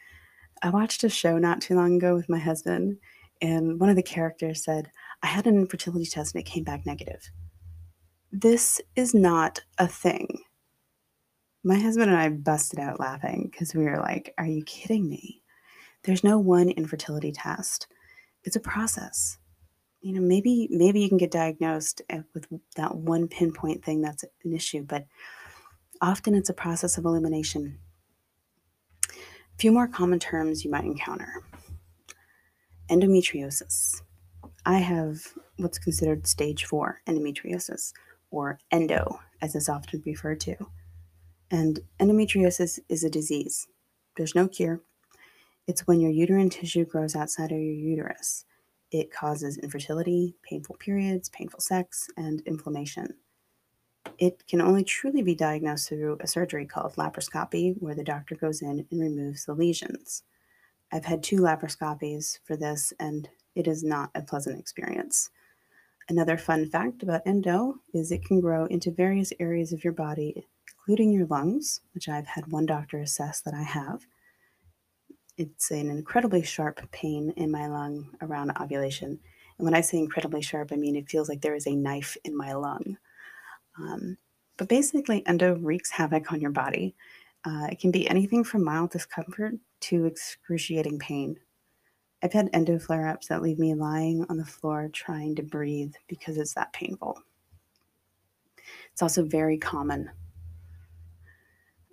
I 0.64 0.70
watched 0.70 1.04
a 1.04 1.10
show 1.10 1.36
not 1.36 1.60
too 1.60 1.74
long 1.74 1.96
ago 1.96 2.14
with 2.14 2.30
my 2.30 2.38
husband, 2.38 2.96
and 3.42 3.78
one 3.78 3.90
of 3.90 3.96
the 3.96 4.02
characters 4.02 4.64
said, 4.64 4.90
I 5.22 5.26
had 5.26 5.46
an 5.46 5.56
infertility 5.58 6.06
test 6.06 6.34
and 6.34 6.40
it 6.40 6.46
came 6.46 6.64
back 6.64 6.86
negative. 6.86 7.30
This 8.32 8.80
is 8.96 9.12
not 9.12 9.60
a 9.76 9.86
thing. 9.86 10.38
My 11.64 11.78
husband 11.78 12.10
and 12.10 12.18
I 12.18 12.30
busted 12.30 12.80
out 12.80 12.98
laughing 12.98 13.50
because 13.52 13.74
we 13.74 13.84
were 13.84 13.98
like, 13.98 14.32
Are 14.38 14.46
you 14.46 14.64
kidding 14.64 15.06
me? 15.06 15.42
There's 16.04 16.24
no 16.24 16.38
one 16.38 16.70
infertility 16.70 17.32
test. 17.32 17.86
It's 18.44 18.56
a 18.56 18.60
process. 18.60 19.36
You 20.00 20.14
know, 20.14 20.22
maybe 20.22 20.68
maybe 20.70 21.00
you 21.00 21.10
can 21.10 21.18
get 21.18 21.30
diagnosed 21.30 22.00
eh, 22.08 22.22
with 22.32 22.46
that 22.76 22.96
one 22.96 23.28
pinpoint 23.28 23.84
thing 23.84 24.00
that's 24.00 24.24
an 24.44 24.54
issue, 24.54 24.82
but 24.82 25.04
often 26.00 26.34
it's 26.34 26.48
a 26.48 26.54
process 26.54 26.96
of 26.96 27.04
elimination. 27.04 27.80
Few 29.58 29.70
more 29.70 29.86
common 29.86 30.18
terms 30.18 30.64
you 30.64 30.70
might 30.70 30.84
encounter. 30.84 31.42
Endometriosis. 32.90 34.02
I 34.66 34.78
have 34.78 35.20
what's 35.56 35.78
considered 35.78 36.26
stage 36.26 36.64
4 36.64 37.00
endometriosis 37.06 37.92
or 38.30 38.58
endo 38.70 39.20
as 39.40 39.54
it's 39.54 39.68
often 39.68 40.02
referred 40.04 40.40
to. 40.40 40.56
And 41.50 41.80
endometriosis 42.00 42.80
is 42.88 43.04
a 43.04 43.10
disease. 43.10 43.68
There's 44.16 44.34
no 44.34 44.48
cure. 44.48 44.80
It's 45.66 45.86
when 45.86 46.00
your 46.00 46.10
uterine 46.10 46.50
tissue 46.50 46.84
grows 46.84 47.14
outside 47.14 47.52
of 47.52 47.58
your 47.58 47.74
uterus. 47.74 48.44
It 48.90 49.12
causes 49.12 49.58
infertility, 49.58 50.36
painful 50.42 50.76
periods, 50.78 51.28
painful 51.28 51.60
sex, 51.60 52.08
and 52.16 52.42
inflammation. 52.42 53.14
It 54.18 54.46
can 54.46 54.60
only 54.60 54.84
truly 54.84 55.22
be 55.22 55.34
diagnosed 55.34 55.88
through 55.88 56.18
a 56.20 56.26
surgery 56.26 56.66
called 56.66 56.94
laparoscopy, 56.96 57.80
where 57.80 57.94
the 57.94 58.04
doctor 58.04 58.34
goes 58.34 58.62
in 58.62 58.86
and 58.90 59.00
removes 59.00 59.44
the 59.44 59.54
lesions. 59.54 60.22
I've 60.92 61.06
had 61.06 61.22
two 61.22 61.40
laparoscopies 61.40 62.38
for 62.44 62.56
this, 62.56 62.92
and 63.00 63.28
it 63.54 63.66
is 63.66 63.82
not 63.82 64.10
a 64.14 64.22
pleasant 64.22 64.58
experience. 64.58 65.30
Another 66.08 66.36
fun 66.36 66.68
fact 66.68 67.02
about 67.02 67.26
endo 67.26 67.76
is 67.92 68.12
it 68.12 68.24
can 68.24 68.40
grow 68.40 68.66
into 68.66 68.90
various 68.90 69.32
areas 69.40 69.72
of 69.72 69.84
your 69.84 69.92
body 69.92 70.46
including 70.86 71.12
your 71.12 71.26
lungs, 71.26 71.80
which 71.94 72.10
I've 72.10 72.26
had 72.26 72.52
one 72.52 72.66
doctor 72.66 72.98
assess 73.00 73.40
that 73.40 73.54
I 73.54 73.62
have. 73.62 74.06
It's 75.38 75.70
an 75.70 75.90
incredibly 75.90 76.42
sharp 76.42 76.90
pain 76.90 77.32
in 77.36 77.50
my 77.50 77.66
lung 77.68 78.14
around 78.20 78.52
ovulation. 78.60 79.18
And 79.58 79.64
when 79.64 79.74
I 79.74 79.80
say 79.80 79.98
incredibly 79.98 80.42
sharp, 80.42 80.72
I 80.72 80.76
mean 80.76 80.94
it 80.94 81.08
feels 81.08 81.28
like 81.28 81.40
there 81.40 81.54
is 81.54 81.66
a 81.66 81.74
knife 81.74 82.18
in 82.22 82.36
my 82.36 82.52
lung. 82.52 82.98
Um, 83.78 84.16
but 84.56 84.68
basically, 84.68 85.26
endo 85.26 85.56
wreaks 85.56 85.90
havoc 85.90 86.32
on 86.32 86.40
your 86.40 86.50
body. 86.50 86.94
Uh, 87.44 87.68
it 87.70 87.78
can 87.78 87.90
be 87.90 88.08
anything 88.08 88.44
from 88.44 88.64
mild 88.64 88.90
discomfort 88.90 89.54
to 89.80 90.06
excruciating 90.06 90.98
pain. 90.98 91.36
I've 92.22 92.32
had 92.32 92.48
endo 92.52 92.78
flare 92.78 93.08
ups 93.08 93.28
that 93.28 93.42
leave 93.42 93.58
me 93.58 93.74
lying 93.74 94.24
on 94.28 94.38
the 94.38 94.44
floor 94.44 94.88
trying 94.92 95.34
to 95.36 95.42
breathe 95.42 95.94
because 96.08 96.38
it's 96.38 96.54
that 96.54 96.72
painful. 96.72 97.20
It's 98.92 99.02
also 99.02 99.24
very 99.24 99.58
common 99.58 100.10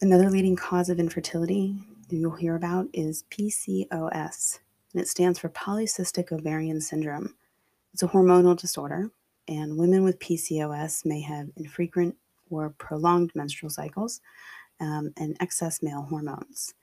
Another 0.04 0.32
leading 0.32 0.56
cause 0.56 0.90
of 0.90 1.00
infertility 1.00 1.76
you'll 2.10 2.32
hear 2.32 2.56
about 2.56 2.88
is 2.92 3.24
PCOS, 3.30 4.58
and 4.94 5.02
it 5.02 5.08
stands 5.08 5.38
for 5.38 5.48
polycystic 5.50 6.32
ovarian 6.32 6.82
syndrome. 6.82 7.36
It's 7.94 8.02
a 8.02 8.08
hormonal 8.08 8.58
disorder, 8.58 9.12
and 9.52 9.78
women 9.78 10.04
with 10.04 10.18
PCOS 10.20 11.06
may 11.06 11.20
have 11.22 11.50
infrequent 11.58 12.16
or 12.50 12.70
prolonged 12.70 13.32
menstrual 13.36 13.70
cycles 13.70 14.22
um, 14.80 15.12
and 15.18 15.36
excess 15.42 15.84
male 15.84 16.04
hormones. 16.04 16.74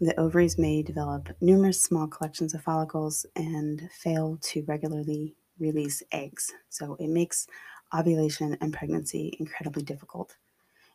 The 0.00 0.18
ovaries 0.18 0.58
may 0.58 0.82
develop 0.82 1.28
numerous 1.40 1.80
small 1.80 2.08
collections 2.08 2.52
of 2.54 2.62
follicles 2.62 3.24
and 3.36 3.88
fail 3.92 4.36
to 4.42 4.64
regularly 4.64 5.36
release 5.60 6.02
eggs, 6.10 6.52
so 6.68 6.96
it 6.98 7.08
makes 7.08 7.46
ovulation 7.94 8.56
and 8.60 8.72
pregnancy 8.72 9.36
incredibly 9.38 9.84
difficult. 9.84 10.36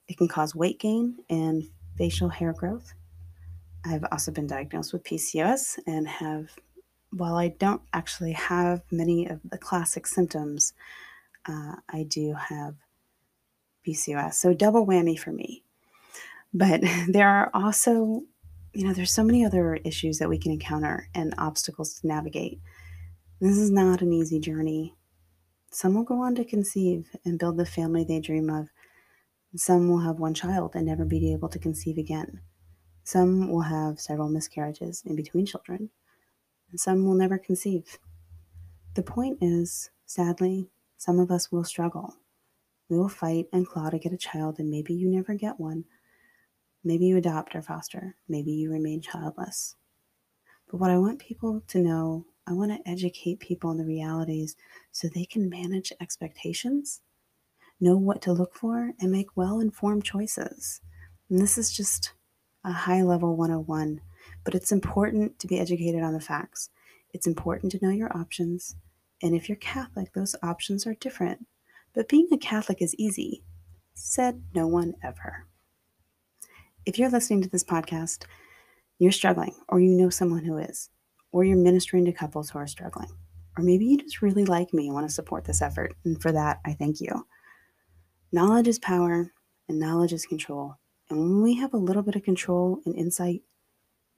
It 0.09 0.17
can 0.17 0.27
cause 0.27 0.53
weight 0.53 0.79
gain 0.79 1.17
and 1.29 1.63
facial 1.97 2.27
hair 2.27 2.51
growth. 2.51 2.93
I've 3.85 4.03
also 4.11 4.31
been 4.31 4.47
diagnosed 4.47 4.91
with 4.91 5.03
PCOS 5.05 5.79
and 5.87 6.05
have, 6.07 6.49
while 7.11 7.35
I 7.35 7.49
don't 7.49 7.81
actually 7.93 8.33
have 8.33 8.81
many 8.91 9.27
of 9.27 9.39
the 9.43 9.57
classic 9.57 10.07
symptoms, 10.07 10.73
uh, 11.47 11.75
I 11.89 12.03
do 12.03 12.33
have 12.33 12.75
PCOS. 13.87 14.33
So 14.35 14.53
double 14.53 14.85
whammy 14.85 15.17
for 15.17 15.31
me. 15.31 15.63
But 16.53 16.81
there 17.07 17.29
are 17.29 17.49
also, 17.53 18.23
you 18.73 18.85
know, 18.85 18.93
there's 18.93 19.11
so 19.11 19.23
many 19.23 19.45
other 19.45 19.75
issues 19.75 20.19
that 20.19 20.29
we 20.29 20.37
can 20.37 20.51
encounter 20.51 21.09
and 21.15 21.33
obstacles 21.37 21.93
to 21.95 22.07
navigate. 22.07 22.59
This 23.39 23.57
is 23.57 23.71
not 23.71 24.01
an 24.01 24.13
easy 24.13 24.39
journey. 24.39 24.95
Some 25.71 25.93
will 25.93 26.03
go 26.03 26.21
on 26.21 26.35
to 26.35 26.45
conceive 26.45 27.09
and 27.25 27.37
build 27.37 27.57
the 27.57 27.65
family 27.65 28.03
they 28.03 28.19
dream 28.19 28.49
of, 28.49 28.69
some 29.55 29.89
will 29.89 29.99
have 29.99 30.19
one 30.19 30.33
child 30.33 30.75
and 30.75 30.85
never 30.85 31.05
be 31.05 31.33
able 31.33 31.49
to 31.49 31.59
conceive 31.59 31.97
again. 31.97 32.41
Some 33.03 33.49
will 33.49 33.61
have 33.61 33.99
several 33.99 34.29
miscarriages 34.29 35.03
in 35.05 35.15
between 35.15 35.45
children, 35.45 35.89
and 36.71 36.79
some 36.79 37.05
will 37.05 37.13
never 37.13 37.37
conceive. 37.37 37.97
The 38.95 39.03
point 39.03 39.37
is, 39.41 39.89
sadly, 40.05 40.69
some 40.97 41.19
of 41.19 41.31
us 41.31 41.51
will 41.51 41.63
struggle. 41.63 42.15
We 42.89 42.97
will 42.97 43.09
fight 43.09 43.47
and 43.53 43.67
claw 43.67 43.89
to 43.89 43.99
get 43.99 44.13
a 44.13 44.17
child, 44.17 44.59
and 44.59 44.69
maybe 44.69 44.93
you 44.93 45.09
never 45.09 45.33
get 45.33 45.59
one. 45.59 45.85
Maybe 46.83 47.05
you 47.05 47.17
adopt 47.17 47.55
or 47.55 47.61
foster. 47.61 48.15
Maybe 48.29 48.51
you 48.51 48.71
remain 48.71 49.01
childless. 49.01 49.75
But 50.69 50.79
what 50.79 50.91
I 50.91 50.97
want 50.97 51.19
people 51.19 51.61
to 51.67 51.79
know, 51.79 52.25
I 52.47 52.53
want 52.53 52.71
to 52.71 52.89
educate 52.89 53.39
people 53.39 53.69
on 53.69 53.77
the 53.77 53.85
realities 53.85 54.55
so 54.91 55.07
they 55.07 55.25
can 55.25 55.49
manage 55.49 55.91
expectations 55.99 57.01
know 57.79 57.97
what 57.97 58.21
to 58.23 58.33
look 58.33 58.55
for, 58.55 58.91
and 58.99 59.11
make 59.11 59.37
well 59.37 59.59
informed 59.59 60.03
choices. 60.03 60.81
And 61.29 61.39
this 61.39 61.57
is 61.57 61.71
just 61.71 62.13
a 62.63 62.71
high 62.71 63.03
level 63.03 63.35
101, 63.35 64.01
but 64.47 64.55
it's 64.55 64.71
important 64.71 65.37
to 65.39 65.45
be 65.45 65.59
educated 65.59 66.01
on 66.01 66.13
the 66.13 66.21
facts. 66.21 66.69
It's 67.13 67.27
important 67.27 67.69
to 67.73 67.79
know 67.81 67.91
your 67.91 68.15
options. 68.17 68.77
And 69.21 69.35
if 69.35 69.49
you're 69.49 69.57
Catholic, 69.57 70.13
those 70.13 70.37
options 70.41 70.87
are 70.87 70.93
different. 70.93 71.45
But 71.93 72.07
being 72.07 72.29
a 72.31 72.37
Catholic 72.37 72.81
is 72.81 72.95
easy, 72.97 73.43
said 73.93 74.41
no 74.55 74.65
one 74.65 74.93
ever. 75.03 75.47
If 76.85 76.97
you're 76.97 77.09
listening 77.09 77.41
to 77.41 77.49
this 77.49 77.65
podcast, 77.65 78.23
you're 78.99 79.11
struggling, 79.11 79.53
or 79.67 79.81
you 79.81 79.89
know 79.89 80.09
someone 80.09 80.45
who 80.45 80.59
is, 80.59 80.91
or 81.33 81.43
you're 81.43 81.57
ministering 81.57 82.05
to 82.05 82.13
couples 82.13 82.49
who 82.49 82.59
are 82.59 82.67
struggling, 82.67 83.09
or 83.57 83.65
maybe 83.65 83.83
you 83.83 83.97
just 83.97 84.21
really 84.21 84.45
like 84.45 84.73
me 84.73 84.85
and 84.85 84.93
want 84.93 85.05
to 85.09 85.13
support 85.13 85.43
this 85.43 85.61
effort. 85.61 85.93
And 86.05 86.21
for 86.21 86.31
that, 86.31 86.61
I 86.65 86.71
thank 86.71 87.01
you. 87.01 87.27
Knowledge 88.31 88.69
is 88.69 88.79
power, 88.79 89.29
and 89.67 89.77
knowledge 89.77 90.13
is 90.13 90.25
control. 90.25 90.75
And 91.09 91.19
when 91.19 91.41
we 91.43 91.55
have 91.55 91.73
a 91.73 91.77
little 91.77 92.01
bit 92.01 92.15
of 92.15 92.23
control 92.23 92.79
and 92.85 92.95
insight, 92.95 93.41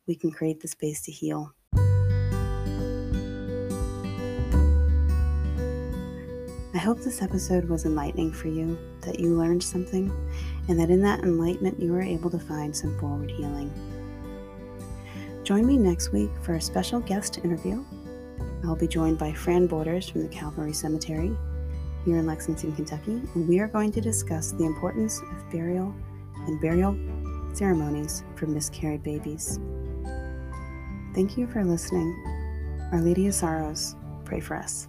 we 0.10 0.16
can 0.16 0.32
create 0.32 0.60
the 0.60 0.68
space 0.68 1.02
to 1.02 1.12
heal. 1.12 1.54
I 6.74 6.78
hope 6.80 7.00
this 7.00 7.22
episode 7.22 7.70
was 7.70 7.86
enlightening 7.86 8.34
for 8.34 8.48
you, 8.48 8.76
that 9.02 9.20
you 9.20 9.36
learned 9.38 9.62
something, 9.62 10.12
and 10.68 10.80
that 10.80 10.90
in 10.90 11.04
that 11.04 11.20
enlightenment 11.20 11.80
you 11.80 11.92
were 11.92 12.02
able 12.02 12.32
to 12.32 12.40
find 12.40 12.76
some 12.76 12.98
forward 13.00 13.30
healing. 13.30 13.72
Join 15.44 15.68
me 15.68 15.78
next 15.78 16.12
week 16.12 16.32
for 16.42 16.56
a 16.56 16.62
special 16.62 17.00
guest 17.00 17.38
interview. 17.44 17.86
I'll 18.64 18.76
be 18.76 18.88
joined 18.88 19.20
by 19.20 19.32
Fran 19.32 19.68
Borders 19.68 20.10
from 20.10 20.24
the 20.24 20.30
Calvary 20.30 20.74
Cemetery 20.74 21.38
here 22.04 22.18
in 22.18 22.26
Lexington, 22.26 22.76
Kentucky, 22.76 23.22
and 23.36 23.48
we 23.48 23.60
are 23.60 23.68
going 23.68 23.92
to 23.92 24.02
discuss 24.02 24.54
the 24.54 24.66
importance 24.66 25.22
of 25.22 25.52
burial 25.52 25.94
and 26.48 26.60
burial 26.60 26.98
ceremonies 27.54 28.24
for 28.36 28.48
miscarried 28.48 29.04
babies. 29.04 29.60
Thank 31.14 31.38
you 31.38 31.48
for 31.48 31.64
listening. 31.64 32.16
Our 32.92 33.02
Lady 33.02 33.28
of 33.28 33.34
Sorrows, 33.34 33.96
pray 34.26 34.40
for 34.40 34.56
us. 34.56 34.88